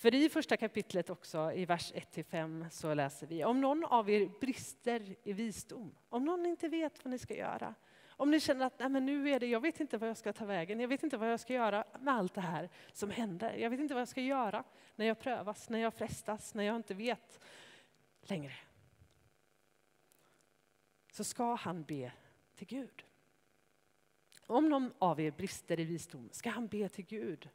För 0.00 0.14
i 0.14 0.28
första 0.28 0.56
kapitlet 0.56 1.10
också, 1.10 1.52
i 1.52 1.66
vers 1.66 1.92
1-5, 1.92 2.70
så 2.70 2.94
läser 2.94 3.26
vi 3.26 3.44
om 3.44 3.60
någon 3.60 3.84
av 3.84 4.10
er 4.10 4.30
brister 4.40 5.16
i 5.22 5.32
visdom, 5.32 5.94
om 6.08 6.24
någon 6.24 6.46
inte 6.46 6.68
vet 6.68 7.04
vad 7.04 7.10
ni 7.10 7.18
ska 7.18 7.34
göra, 7.34 7.74
om 8.08 8.30
ni 8.30 8.40
känner 8.40 8.66
att 8.66 8.78
Nej, 8.78 8.88
men 8.88 9.06
nu 9.06 9.30
är 9.30 9.40
det, 9.40 9.46
jag 9.46 9.60
vet 9.60 9.80
inte 9.80 9.98
vad 9.98 10.08
jag 10.08 10.16
ska 10.16 10.32
ta 10.32 10.44
vägen, 10.44 10.80
jag 10.80 10.88
vet 10.88 11.02
inte 11.02 11.16
vad 11.16 11.32
jag 11.32 11.40
ska 11.40 11.52
göra 11.52 11.84
med 12.00 12.14
allt 12.14 12.34
det 12.34 12.40
här 12.40 12.70
som 12.92 13.10
händer. 13.10 13.54
Jag 13.56 13.70
vet 13.70 13.80
inte 13.80 13.94
vad 13.94 14.00
jag 14.00 14.08
ska 14.08 14.20
göra 14.20 14.64
när 14.96 15.06
jag 15.06 15.18
prövas, 15.18 15.70
när 15.70 15.78
jag 15.78 15.94
frestas, 15.94 16.54
när 16.54 16.64
jag 16.64 16.76
inte 16.76 16.94
vet 16.94 17.40
längre. 18.22 18.54
Så 21.12 21.24
ska 21.24 21.54
han 21.54 21.84
be 21.84 22.12
till 22.54 22.66
Gud. 22.66 23.04
Om 24.46 24.68
någon 24.68 24.92
av 24.98 25.20
er 25.20 25.30
brister 25.30 25.80
i 25.80 25.84
visdom 25.84 26.28
ska 26.32 26.50
han 26.50 26.66
be 26.66 26.88
till 26.88 27.04
Gud 27.04 27.48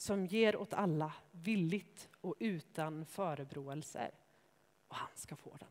som 0.00 0.26
ger 0.26 0.56
åt 0.56 0.72
alla 0.72 1.12
villigt 1.30 2.08
och 2.20 2.34
utan 2.38 3.06
förebråelser. 3.06 4.10
Och 4.88 4.96
han 4.96 5.08
ska 5.14 5.36
få 5.36 5.56
den. 5.56 5.68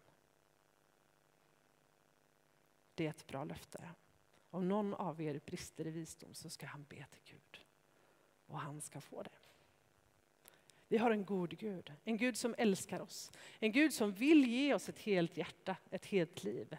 Det 2.96 3.06
är 3.06 3.10
ett 3.10 3.28
bra 3.28 3.44
löfte. 3.44 3.90
Om 4.50 4.68
någon 4.68 4.94
av 4.94 5.22
er 5.22 5.42
brister 5.46 5.88
i 5.88 5.92
visdom 5.92 6.34
så 6.34 6.50
ska 6.50 6.66
han 6.68 6.84
be 6.84 7.06
till 7.12 7.22
Gud. 7.26 7.66
Och 8.46 8.60
han 8.60 8.82
ska 8.82 9.02
få 9.02 9.24
det. 9.24 9.30
Vi 10.88 10.98
har 10.98 11.12
en 11.12 11.26
god 11.26 11.58
Gud, 11.58 11.94
en 12.04 12.18
Gud 12.18 12.38
som 12.38 12.56
älskar 12.58 13.00
oss. 13.00 13.32
En 13.60 13.72
Gud 13.72 13.94
som 13.94 14.12
vill 14.12 14.48
ge 14.48 14.74
oss 14.74 14.90
ett 14.90 15.00
helt 15.00 15.38
hjärta, 15.38 15.76
ett 15.90 16.06
helt 16.06 16.44
liv. 16.44 16.78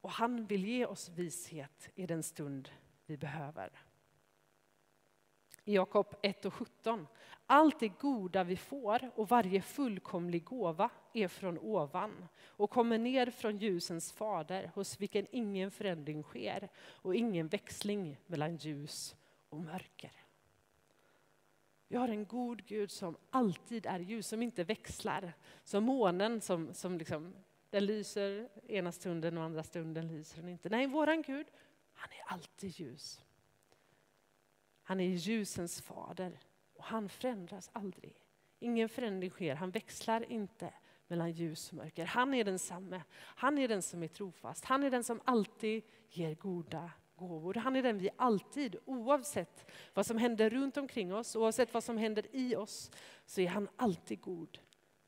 Och 0.00 0.10
han 0.10 0.46
vill 0.46 0.64
ge 0.64 0.86
oss 0.86 1.08
vishet 1.08 1.90
i 1.94 2.06
den 2.06 2.22
stund 2.22 2.70
vi 3.06 3.16
behöver. 3.16 3.89
I 5.70 5.74
Jakob 5.74 6.14
1 6.22 6.44
och 6.44 6.54
17. 6.54 7.06
Allt 7.46 7.80
det 7.80 7.88
goda 7.88 8.44
vi 8.44 8.56
får 8.56 9.10
och 9.14 9.28
varje 9.28 9.62
fullkomlig 9.62 10.44
gåva 10.44 10.90
är 11.12 11.28
från 11.28 11.58
ovan 11.58 12.28
och 12.44 12.70
kommer 12.70 12.98
ner 12.98 13.30
från 13.30 13.58
ljusens 13.58 14.12
fader 14.12 14.70
hos 14.74 15.00
vilken 15.00 15.26
ingen 15.30 15.70
förändring 15.70 16.22
sker 16.22 16.68
och 16.78 17.14
ingen 17.14 17.48
växling 17.48 18.16
mellan 18.26 18.56
ljus 18.56 19.16
och 19.48 19.60
mörker. 19.60 20.12
Vi 21.88 21.96
har 21.96 22.08
en 22.08 22.26
god 22.26 22.66
Gud 22.66 22.90
som 22.90 23.16
alltid 23.30 23.86
är 23.86 23.98
ljus, 23.98 24.26
som 24.26 24.42
inte 24.42 24.64
växlar. 24.64 25.32
Som 25.64 25.84
månen 25.84 26.40
som, 26.40 26.74
som 26.74 26.98
liksom, 26.98 27.34
den 27.70 27.86
lyser 27.86 28.48
ena 28.68 28.92
stunden 28.92 29.38
och 29.38 29.44
andra 29.44 29.62
stunden 29.62 30.08
lyser 30.08 30.40
den 30.40 30.50
inte. 30.50 30.68
Nej, 30.68 30.86
våran 30.86 31.22
Gud, 31.22 31.46
han 31.94 32.08
är 32.10 32.32
alltid 32.32 32.70
ljus. 32.70 33.22
Han 34.90 35.00
är 35.00 35.04
ljusens 35.04 35.82
fader 35.82 36.38
och 36.74 36.84
han 36.84 37.08
förändras 37.08 37.70
aldrig. 37.72 38.16
Ingen 38.58 38.88
förändring 38.88 39.30
sker, 39.30 39.54
han 39.54 39.70
växlar 39.70 40.32
inte 40.32 40.74
mellan 41.06 41.32
ljus 41.32 41.70
och 41.70 41.76
mörker. 41.76 42.04
Han 42.04 42.34
är 42.34 42.44
densamme. 42.44 43.02
Han 43.16 43.58
är 43.58 43.68
den 43.68 43.82
som 43.82 44.02
är 44.02 44.08
trofast. 44.08 44.64
Han 44.64 44.82
är 44.82 44.90
den 44.90 45.04
som 45.04 45.20
alltid 45.24 45.82
ger 46.08 46.34
goda 46.34 46.90
gåvor. 47.16 47.54
Han 47.54 47.76
är 47.76 47.82
den 47.82 47.98
vi 47.98 48.10
alltid, 48.16 48.76
oavsett 48.84 49.70
vad 49.94 50.06
som 50.06 50.18
händer 50.18 50.50
runt 50.50 50.76
omkring 50.76 51.14
oss, 51.14 51.36
oavsett 51.36 51.74
vad 51.74 51.84
som 51.84 51.98
händer 51.98 52.26
i 52.32 52.56
oss, 52.56 52.90
så 53.26 53.40
är 53.40 53.48
han 53.48 53.68
alltid 53.76 54.20
god. 54.20 54.58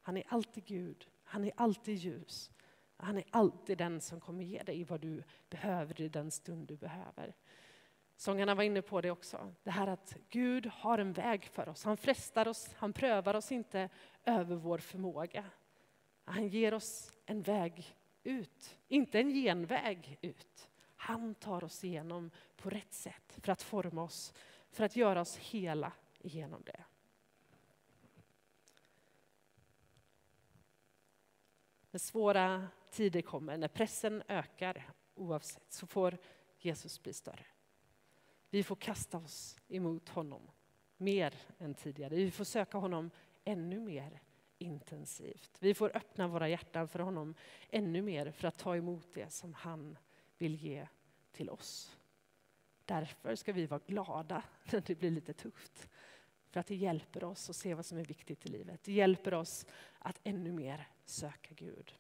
Han 0.03 0.17
är 0.17 0.25
alltid 0.29 0.65
Gud. 0.65 1.07
Han 1.25 1.45
är 1.45 1.53
alltid 1.57 1.95
ljus. 1.95 2.51
Han 2.97 3.17
är 3.17 3.25
alltid 3.31 3.79
den 3.79 4.01
som 4.01 4.21
kommer 4.21 4.45
ge 4.45 4.63
dig 4.63 4.85
vad 4.85 5.01
du 5.01 5.23
behöver 5.51 6.01
i 6.01 6.09
den 6.09 6.31
stund 6.31 6.69
du 6.69 6.77
behöver. 6.77 7.35
Sångarna 8.23 8.55
var 8.55 8.63
inne 8.63 8.83
på 8.83 9.01
det 9.01 9.11
också. 9.11 9.55
Det 9.63 9.71
här 9.71 9.87
att 9.87 10.17
Gud 10.29 10.67
har 10.67 10.99
en 10.99 11.13
väg 11.13 11.45
för 11.45 11.69
oss. 11.69 11.85
Han 11.85 11.97
frestar 11.97 12.49
oss, 12.49 12.75
han 12.75 12.93
prövar 12.93 13.35
oss 13.35 13.53
inte 13.53 13.89
över 14.25 14.57
vår 14.57 14.79
förmåga. 14.79 15.45
Han 16.25 16.49
ger 16.49 16.75
oss 16.75 17.13
en 17.27 17.43
väg 17.43 17.97
ut, 18.23 18.79
inte 18.89 19.21
en 19.21 19.31
genväg 19.31 20.19
ut. 20.21 20.71
Han 20.97 21.35
tar 21.35 21.65
oss 21.65 21.85
igenom 21.85 22.31
på 22.57 22.71
rätt 22.71 22.93
sätt 22.93 23.39
för 23.41 23.53
att 23.53 23.63
forma 23.63 24.03
oss, 24.03 24.35
för 24.71 24.85
att 24.85 24.97
göra 24.97 25.21
oss 25.21 25.37
hela 25.37 25.93
igenom 26.19 26.63
det. 26.67 26.85
När 31.91 31.99
svåra 31.99 32.69
tider 32.91 33.23
kommer, 33.23 33.57
när 33.57 33.69
pressen 33.69 34.23
ökar 34.29 34.91
oavsett, 35.15 35.73
så 35.73 35.87
får 35.87 36.19
Jesus 36.59 37.03
bli 37.03 37.13
större. 37.13 37.52
Vi 38.53 38.63
får 38.63 38.77
kasta 38.77 39.19
oss 39.19 39.57
emot 39.69 40.09
honom 40.09 40.51
mer 40.97 41.35
än 41.59 41.75
tidigare. 41.75 42.15
Vi 42.15 42.31
får 42.31 42.45
söka 42.45 42.79
honom 42.79 43.11
ännu 43.45 43.81
mer 43.81 44.21
intensivt. 44.59 45.57
Vi 45.61 45.75
får 45.75 45.97
öppna 45.97 46.29
våra 46.29 46.49
hjärtan 46.49 46.89
för 46.89 46.99
honom 46.99 47.35
ännu 47.71 48.03
mer 48.03 48.31
för 48.31 48.49
att 48.49 48.59
ta 48.59 48.77
emot 48.77 49.09
det 49.15 49.33
som 49.33 49.55
han 49.55 49.99
vill 50.39 50.55
ge 50.55 50.89
till 51.33 51.51
oss. 51.51 51.97
Därför 52.85 53.35
ska 53.35 53.53
vi 53.53 53.67
vara 53.67 53.81
glada 53.87 54.43
när 54.73 54.81
det 54.81 54.95
blir 54.95 55.11
lite 55.11 55.33
tufft. 55.33 55.89
För 56.51 56.61
att 56.61 56.67
det 56.67 56.77
hjälper 56.77 57.25
oss 57.25 57.51
att 57.51 57.57
se 57.57 57.75
vad 57.75 57.87
som 57.87 57.99
är 57.99 58.05
viktigt 58.05 58.47
i 58.47 58.49
livet. 58.49 58.83
Det 58.85 58.93
hjälper 58.93 59.35
oss 59.35 59.67
att 59.99 60.21
ännu 60.25 60.53
mer 60.53 60.89
söka 61.05 61.55
Gud. 61.55 61.95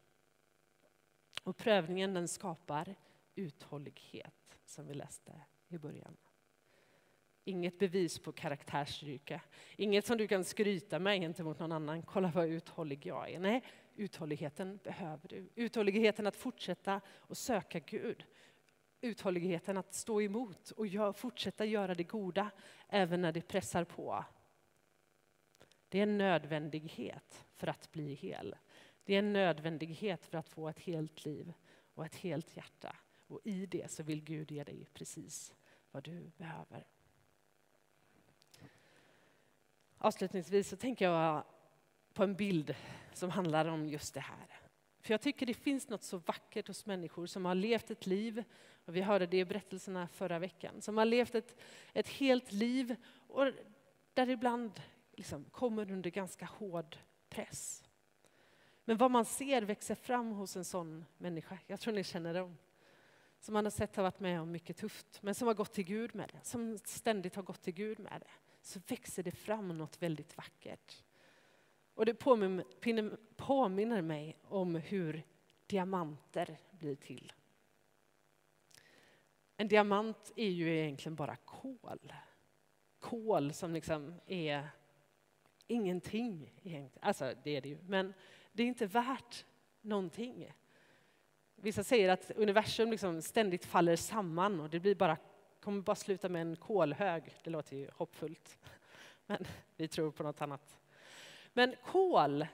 Och 1.43 1.57
prövningen 1.57 2.15
den 2.15 2.29
skapar 2.29 2.95
uthållighet, 3.35 4.59
som 4.65 4.87
vi 4.87 4.95
läste 4.95 5.41
i 5.69 5.79
början. 5.79 6.17
Inget 7.44 7.78
bevis 7.78 8.18
på 8.18 8.33
karaktärsstyrka. 8.33 9.40
Inget 9.76 10.07
som 10.07 10.18
du 10.18 10.28
kan 10.28 10.44
skryta 10.44 10.98
med 10.98 11.20
gentemot 11.20 11.59
någon 11.59 11.72
annan. 11.72 12.02
Kolla 12.02 12.33
vad 12.35 12.46
uthållig 12.46 13.07
jag 13.07 13.31
är. 13.31 13.38
Nej, 13.38 13.64
uthålligheten 13.96 14.78
behöver 14.85 15.28
du. 15.28 15.50
Uthålligheten 15.55 16.26
att 16.26 16.37
fortsätta 16.37 17.00
och 17.09 17.37
söka 17.37 17.78
Gud. 17.78 18.24
Uthålligheten 19.00 19.76
att 19.76 19.94
stå 19.94 20.22
emot 20.22 20.70
och 20.70 20.87
gör, 20.87 21.12
fortsätta 21.12 21.64
göra 21.64 21.94
det 21.94 22.05
goda 22.05 22.50
även 22.88 23.20
när 23.20 23.33
det 23.33 23.48
pressar 23.48 23.85
på. 23.85 24.24
Det 25.88 25.98
är 25.98 26.02
en 26.02 26.18
nödvändighet 26.18 27.44
för 27.55 27.66
att 27.66 27.92
bli 27.92 28.14
hel. 28.14 28.57
Det 29.05 29.14
är 29.14 29.18
en 29.18 29.33
nödvändighet 29.33 30.26
för 30.26 30.38
att 30.38 30.48
få 30.48 30.68
ett 30.68 30.81
helt 30.81 31.24
liv 31.24 31.52
och 31.94 32.05
ett 32.05 32.14
helt 32.14 32.57
hjärta. 32.57 32.96
Och 33.26 33.40
i 33.44 33.66
det 33.66 33.90
så 33.90 34.02
vill 34.02 34.22
Gud 34.22 34.50
ge 34.50 34.64
dig 34.64 34.87
precis 34.92 35.55
vad 35.90 36.05
du 36.05 36.31
behöver. 36.37 36.87
Avslutningsvis 40.05 40.69
så 40.69 40.77
tänker 40.77 41.05
jag 41.05 41.45
på 42.15 42.23
en 42.23 42.35
bild 42.35 42.75
som 43.12 43.31
handlar 43.31 43.65
om 43.65 43.88
just 43.88 44.15
det 44.15 44.21
här. 44.21 44.61
För 45.01 45.15
jag 45.15 45.21
tycker 45.21 45.47
det 45.47 45.55
finns 45.55 45.88
något 45.88 46.03
så 46.03 46.17
vackert 46.17 46.69
hos 46.69 46.87
människor 46.87 47.27
som 47.27 47.45
har 47.45 47.55
levt 47.55 47.91
ett 47.91 48.07
liv, 48.07 48.45
och 48.85 48.97
vi 48.97 49.01
hörde 49.01 49.27
det 49.27 49.38
i 49.38 49.45
berättelserna 49.45 50.09
förra 50.09 50.38
veckan, 50.38 50.83
som 50.83 50.99
har 50.99 51.05
levt 51.05 51.35
ett, 51.35 51.61
ett 51.93 52.09
helt 52.09 52.53
liv 52.53 52.97
och 53.29 53.53
där 54.15 54.31
ibland 54.31 54.83
liksom 55.12 55.45
kommer 55.45 55.91
under 55.91 56.11
ganska 56.11 56.45
hård 56.45 56.97
press. 57.29 57.85
Men 58.85 58.97
vad 58.97 59.11
man 59.11 59.25
ser 59.25 59.62
växer 59.62 59.95
fram 59.95 60.33
hos 60.33 60.57
en 60.57 60.65
sån 60.65 61.05
människa, 61.19 61.59
jag 61.67 61.81
tror 61.81 61.95
ni 61.95 62.05
känner 62.05 62.35
dem, 62.35 62.59
som 63.41 63.53
man 63.53 63.65
har 63.65 63.71
sett 63.71 63.97
har 63.97 64.03
varit 64.03 64.21
med 64.21 64.41
om 64.41 64.53
mycket 64.53 64.77
tufft, 64.77 65.23
men 65.23 65.35
som 65.35 65.49
har 65.49 65.55
gått 65.55 65.73
till 65.73 65.85
Gud 65.85 66.15
med 66.15 66.31
det, 66.35 66.49
som 66.49 66.79
ständigt 66.79 67.37
har 67.37 67.43
gått 67.43 67.62
till 67.62 67.75
Gud 67.75 67.99
med 67.99 68.21
det, 68.21 68.31
så 68.62 68.81
växer 68.88 69.22
det 69.22 69.31
fram 69.31 69.79
något 69.79 70.03
väldigt 70.03 70.37
vackert. 70.37 71.03
Och 71.94 72.07
det 72.07 72.14
påminner, 72.14 73.16
påminner 73.37 74.03
mig 74.03 74.38
om 74.42 74.75
hur 74.75 75.22
diamanter 75.66 76.59
blir 76.70 76.96
till. 76.96 77.33
En 79.57 79.68
diamant 79.68 80.33
är 80.37 80.48
ju 80.48 80.79
egentligen 80.79 81.16
bara 81.16 81.37
kol. 81.37 82.12
Kol 82.98 83.53
som 83.53 83.72
liksom 83.72 84.20
är 84.27 84.68
ingenting 85.66 86.53
egentligen. 86.62 87.05
Alltså 87.05 87.35
det 87.44 87.57
är 87.57 87.61
det 87.61 87.68
ju, 87.68 87.79
men 87.83 88.14
det 88.53 88.62
är 88.62 88.66
inte 88.66 88.87
värt 88.87 89.44
någonting. 89.81 90.53
Vissa 91.57 91.85
säger 91.85 92.09
att 92.09 92.31
universum 92.31 92.90
liksom 92.90 93.22
ständigt 93.22 93.64
faller 93.64 93.96
samman 93.96 94.61
och 94.61 94.70
det 94.70 94.81
blir 94.81 94.94
bara, 94.94 95.16
kommer 95.62 95.83
bara 95.83 95.96
sluta 95.96 96.29
med 96.29 96.42
en 96.42 96.57
kolhög. 96.57 97.35
Det 97.44 97.51
låter 97.51 97.77
ju 97.77 97.90
hoppfullt, 97.94 98.59
men 99.27 99.46
vi 99.77 99.88
tror 99.88 100.11
på 100.11 100.22
något 100.22 100.42
annat. 100.42 100.81
Men 101.53 101.75
kol, 101.85 102.46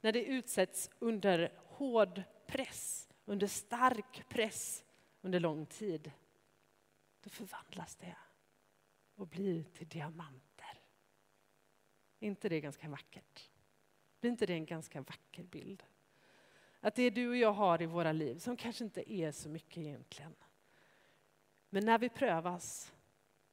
när 0.00 0.12
det 0.12 0.24
utsätts 0.24 0.90
under 0.98 1.52
hård 1.56 2.22
press, 2.46 3.08
under 3.24 3.46
stark 3.46 4.28
press 4.28 4.84
under 5.20 5.40
lång 5.40 5.66
tid, 5.66 6.12
då 7.20 7.30
förvandlas 7.30 7.96
det 7.96 8.16
och 9.14 9.26
blir 9.26 9.64
till 9.64 9.88
diamanter. 9.88 10.80
Är 12.20 12.26
inte 12.26 12.48
det 12.48 12.60
ganska 12.60 12.88
vackert? 12.88 13.50
Blir 14.20 14.30
inte 14.30 14.46
det 14.46 14.52
en 14.54 14.66
ganska 14.66 15.00
vacker 15.00 15.42
bild? 15.42 15.82
Att 16.80 16.94
det 16.94 17.10
du 17.10 17.28
och 17.28 17.36
jag 17.36 17.52
har 17.52 17.82
i 17.82 17.86
våra 17.86 18.12
liv, 18.12 18.38
som 18.38 18.56
kanske 18.56 18.84
inte 18.84 19.12
är 19.12 19.32
så 19.32 19.48
mycket 19.48 19.78
egentligen. 19.78 20.34
Men 21.70 21.84
när 21.84 21.98
vi 21.98 22.08
prövas 22.08 22.92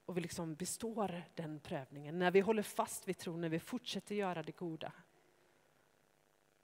och 0.05 0.17
vi 0.17 0.21
liksom 0.21 0.55
består 0.55 1.23
den 1.35 1.59
prövningen, 1.59 2.19
när 2.19 2.31
vi 2.31 2.39
håller 2.39 2.63
fast 2.63 3.07
vid 3.07 3.17
tron, 3.17 3.41
när 3.41 3.49
vi 3.49 3.59
fortsätter 3.59 4.15
göra 4.15 4.43
det 4.43 4.57
goda, 4.57 4.91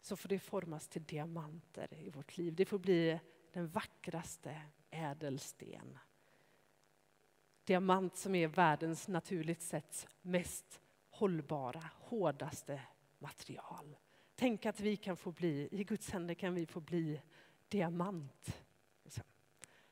så 0.01 0.15
får 0.15 0.29
det 0.29 0.39
formas 0.39 0.87
till 0.87 1.03
diamanter 1.03 1.93
i 1.93 2.09
vårt 2.09 2.37
liv. 2.37 2.55
Det 2.55 2.65
får 2.65 2.79
bli 2.79 3.19
den 3.51 3.67
vackraste 3.67 4.61
ädelsten. 4.89 5.99
Diamant 7.63 8.17
som 8.17 8.35
är 8.35 8.47
världens 8.47 9.07
naturligt 9.07 9.61
sett 9.61 10.07
mest 10.21 10.81
hållbara, 11.09 11.89
hårdaste 11.99 12.81
material. 13.19 13.97
Tänk 14.35 14.65
att 14.65 14.79
vi 14.79 14.97
kan 14.97 15.17
få 15.17 15.31
bli, 15.31 15.69
i 15.71 15.83
Guds 15.83 16.09
händer 16.09 16.33
kan 16.33 16.55
vi 16.55 16.65
få 16.65 16.79
bli 16.79 17.21
diamant. 17.67 18.63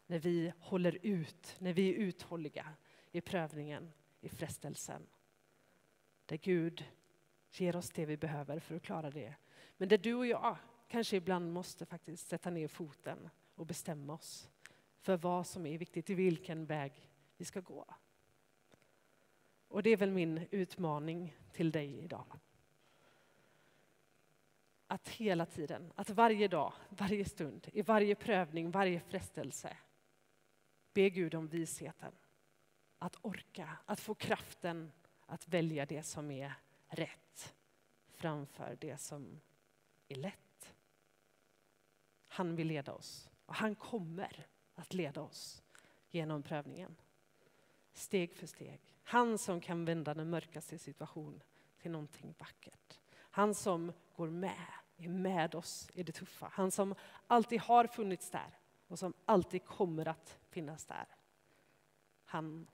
När 0.09 0.19
vi 0.19 0.53
håller 0.59 0.97
ut, 1.01 1.55
när 1.59 1.73
vi 1.73 1.89
är 1.89 1.93
uthålliga 1.93 2.73
i 3.11 3.21
prövningen, 3.21 3.91
i 4.21 4.29
frestelsen. 4.29 5.07
Där 6.25 6.37
Gud 6.37 6.85
ger 7.51 7.75
oss 7.75 7.89
det 7.89 8.05
vi 8.05 8.17
behöver 8.17 8.59
för 8.59 8.75
att 8.75 8.81
klara 8.81 9.09
det. 9.09 9.35
Men 9.77 9.89
där 9.89 9.97
du 9.97 10.13
och 10.13 10.27
jag 10.27 10.57
kanske 10.87 11.17
ibland 11.17 11.53
måste 11.53 11.85
faktiskt 11.85 12.27
sätta 12.27 12.49
ner 12.49 12.67
foten 12.67 13.29
och 13.55 13.65
bestämma 13.65 14.13
oss 14.13 14.49
för 14.99 15.17
vad 15.17 15.47
som 15.47 15.65
är 15.65 15.77
viktigt, 15.77 16.09
i 16.09 16.15
vilken 16.15 16.65
väg 16.65 17.09
vi 17.37 17.45
ska 17.45 17.61
gå. 17.61 17.85
Och 19.67 19.83
det 19.83 19.89
är 19.89 19.97
väl 19.97 20.11
min 20.11 20.47
utmaning 20.51 21.35
till 21.51 21.71
dig 21.71 21.99
idag 21.99 22.39
att 24.87 25.09
hela 25.09 25.45
tiden, 25.45 25.93
att 25.95 26.09
varje 26.09 26.47
dag, 26.47 26.73
varje 26.89 27.25
stund, 27.25 27.67
i 27.73 27.81
varje 27.81 28.15
prövning, 28.15 28.71
varje 28.71 28.99
frestelse 28.99 29.77
be 30.93 31.09
Gud 31.09 31.35
om 31.35 31.47
visheten. 31.47 32.13
Att 32.97 33.17
orka, 33.21 33.77
att 33.85 33.99
få 33.99 34.15
kraften 34.15 34.91
att 35.25 35.47
välja 35.47 35.85
det 35.85 36.03
som 36.03 36.31
är 36.31 36.53
rätt 36.87 37.55
framför 38.07 38.77
det 38.81 38.97
som 38.97 39.41
är 40.07 40.15
lätt. 40.15 40.73
Han 42.27 42.55
vill 42.55 42.67
leda 42.67 42.93
oss 42.93 43.29
och 43.45 43.55
han 43.55 43.75
kommer 43.75 44.47
att 44.75 44.93
leda 44.93 45.21
oss 45.21 45.63
genom 46.09 46.43
prövningen. 46.43 46.95
Steg 47.93 48.35
för 48.35 48.47
steg. 48.47 48.81
Han 49.03 49.37
som 49.37 49.61
kan 49.61 49.85
vända 49.85 50.13
den 50.13 50.29
mörkaste 50.29 50.77
situation 50.77 51.43
till 51.81 51.91
någonting 51.91 52.35
vackert. 52.37 52.99
Han 53.15 53.55
som 53.55 53.93
går 54.15 54.29
med, 54.29 54.65
är 54.97 55.09
med 55.09 55.55
oss 55.55 55.89
i 55.93 56.03
det 56.03 56.11
tuffa. 56.11 56.49
Han 56.53 56.71
som 56.71 56.95
alltid 57.27 57.59
har 57.59 57.87
funnits 57.87 58.29
där 58.29 58.59
och 58.89 58.99
som 58.99 59.13
alltid 59.25 59.65
kommer 59.65 60.07
att 60.07 60.39
finnas 60.49 60.85
där. 60.85 61.07
Han 62.25 62.67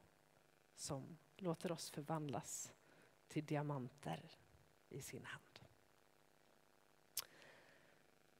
som 0.75 1.17
låter 1.37 1.71
oss 1.71 1.89
förvandlas 1.89 2.73
till 3.27 3.45
diamanter 3.45 4.19
i 4.89 5.01
sin 5.01 5.25
hand. 5.25 5.59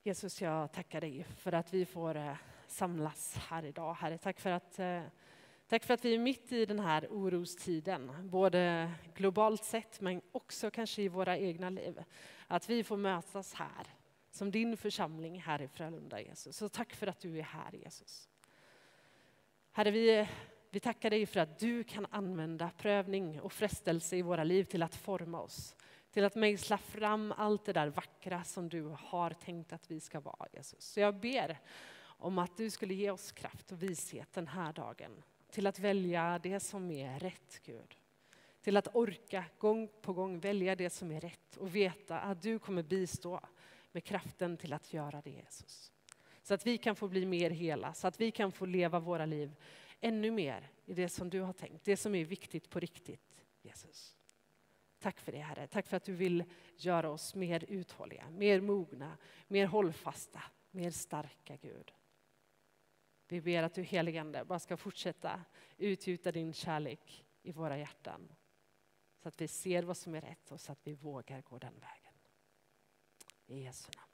Jesus, 0.03 0.41
jag 0.41 0.71
tackar 0.71 1.01
dig 1.01 1.23
för 1.23 1.51
att 1.51 1.73
vi 1.73 1.85
får 1.85 2.15
eh, 2.15 2.35
samlas 2.67 3.35
här 3.35 3.65
idag. 3.65 3.93
Herre, 3.93 4.17
tack 4.17 4.39
för 4.39 4.51
att 4.51 4.79
eh, 4.79 5.03
Tack 5.67 5.83
för 5.83 5.93
att 5.93 6.05
vi 6.05 6.15
är 6.15 6.19
mitt 6.19 6.51
i 6.51 6.65
den 6.65 6.79
här 6.79 7.07
orostiden, 7.11 8.29
både 8.29 8.91
globalt 9.15 9.63
sett 9.63 10.01
men 10.01 10.21
också 10.31 10.71
kanske 10.71 11.01
i 11.01 11.07
våra 11.07 11.37
egna 11.37 11.69
liv. 11.69 12.03
Att 12.47 12.69
vi 12.69 12.83
får 12.83 12.97
mötas 12.97 13.53
här, 13.53 13.87
som 14.35 14.51
din 14.51 14.77
församling 14.77 15.41
här 15.41 15.61
i 15.61 15.67
Frölunda, 15.67 16.21
Jesus. 16.21 16.57
Så 16.57 16.69
tack 16.69 16.93
för 16.93 17.07
att 17.07 17.19
du 17.19 17.39
är 17.39 17.43
här, 17.43 17.71
Jesus. 17.71 18.29
Herre, 19.71 19.91
vi, 19.91 20.27
vi 20.71 20.79
tackar 20.79 21.09
dig 21.09 21.25
för 21.25 21.39
att 21.39 21.59
du 21.59 21.83
kan 21.83 22.07
använda 22.09 22.71
prövning 22.77 23.41
och 23.41 23.53
frestelse 23.53 24.17
i 24.17 24.21
våra 24.21 24.43
liv 24.43 24.63
till 24.63 24.83
att 24.83 24.95
forma 24.95 25.41
oss. 25.41 25.75
Till 26.11 26.23
att 26.25 26.35
mejsla 26.35 26.77
fram 26.77 27.33
allt 27.37 27.65
det 27.65 27.73
där 27.73 27.87
vackra 27.87 28.43
som 28.43 28.69
du 28.69 28.95
har 28.99 29.29
tänkt 29.29 29.73
att 29.73 29.91
vi 29.91 29.99
ska 29.99 30.19
vara, 30.19 30.47
Jesus. 30.53 30.85
Så 30.85 30.99
jag 30.99 31.15
ber 31.15 31.59
om 32.01 32.39
att 32.39 32.57
du 32.57 32.69
skulle 32.69 32.93
ge 32.93 33.11
oss 33.11 33.31
kraft 33.31 33.71
och 33.71 33.83
vishet 33.83 34.33
den 34.33 34.47
här 34.47 34.73
dagen 34.73 35.23
till 35.51 35.67
att 35.67 35.79
välja 35.79 36.39
det 36.43 36.59
som 36.59 36.91
är 36.91 37.19
rätt, 37.19 37.61
Gud. 37.65 37.97
Till 38.61 38.77
att 38.77 38.95
orka 38.95 39.45
gång 39.57 39.89
på 40.01 40.13
gång 40.13 40.39
välja 40.39 40.75
det 40.75 40.89
som 40.89 41.11
är 41.11 41.21
rätt 41.21 41.57
och 41.57 41.75
veta 41.75 42.19
att 42.19 42.41
du 42.41 42.59
kommer 42.59 42.83
bistå 42.83 43.39
med 43.95 44.03
kraften 44.03 44.57
till 44.57 44.73
att 44.73 44.93
göra 44.93 45.21
det, 45.21 45.29
Jesus. 45.29 45.91
Så 46.41 46.53
att 46.53 46.67
vi 46.67 46.77
kan 46.77 46.95
få 46.95 47.07
bli 47.07 47.25
mer 47.25 47.49
hela, 47.49 47.93
så 47.93 48.07
att 48.07 48.21
vi 48.21 48.31
kan 48.31 48.51
få 48.51 48.65
leva 48.65 48.99
våra 48.99 49.25
liv 49.25 49.55
ännu 50.01 50.31
mer 50.31 50.69
i 50.85 50.93
det 50.93 51.09
som 51.09 51.29
du 51.29 51.41
har 51.41 51.53
tänkt, 51.53 51.85
det 51.85 51.97
som 51.97 52.15
är 52.15 52.25
viktigt 52.25 52.69
på 52.69 52.79
riktigt, 52.79 53.45
Jesus. 53.61 54.17
Tack 54.99 55.19
för 55.19 55.31
det, 55.31 55.39
Herre. 55.39 55.67
Tack 55.67 55.87
för 55.87 55.97
att 55.97 56.03
du 56.03 56.13
vill 56.13 56.43
göra 56.77 57.09
oss 57.09 57.35
mer 57.35 57.65
uthålliga, 57.67 58.29
mer 58.29 58.61
mogna, 58.61 59.17
mer 59.47 59.65
hållfasta, 59.65 60.43
mer 60.71 60.91
starka, 60.91 61.55
Gud. 61.55 61.93
Vi 63.27 63.41
ber 63.41 63.63
att 63.63 63.73
du 63.73 63.83
heligande 63.83 64.45
bara 64.45 64.59
ska 64.59 64.77
fortsätta 64.77 65.41
utgjuta 65.77 66.31
din 66.31 66.53
kärlek 66.53 67.25
i 67.41 67.51
våra 67.51 67.77
hjärtan. 67.77 68.31
Så 69.21 69.27
att 69.27 69.41
vi 69.41 69.47
ser 69.47 69.83
vad 69.83 69.97
som 69.97 70.15
är 70.15 70.21
rätt 70.21 70.51
och 70.51 70.61
så 70.61 70.71
att 70.71 70.87
vi 70.87 70.93
vågar 70.93 71.41
gå 71.41 71.57
den 71.57 71.79
vägen. 71.79 72.04
I 73.47 73.63
Jesu 73.63 73.89
namn. 73.95 74.04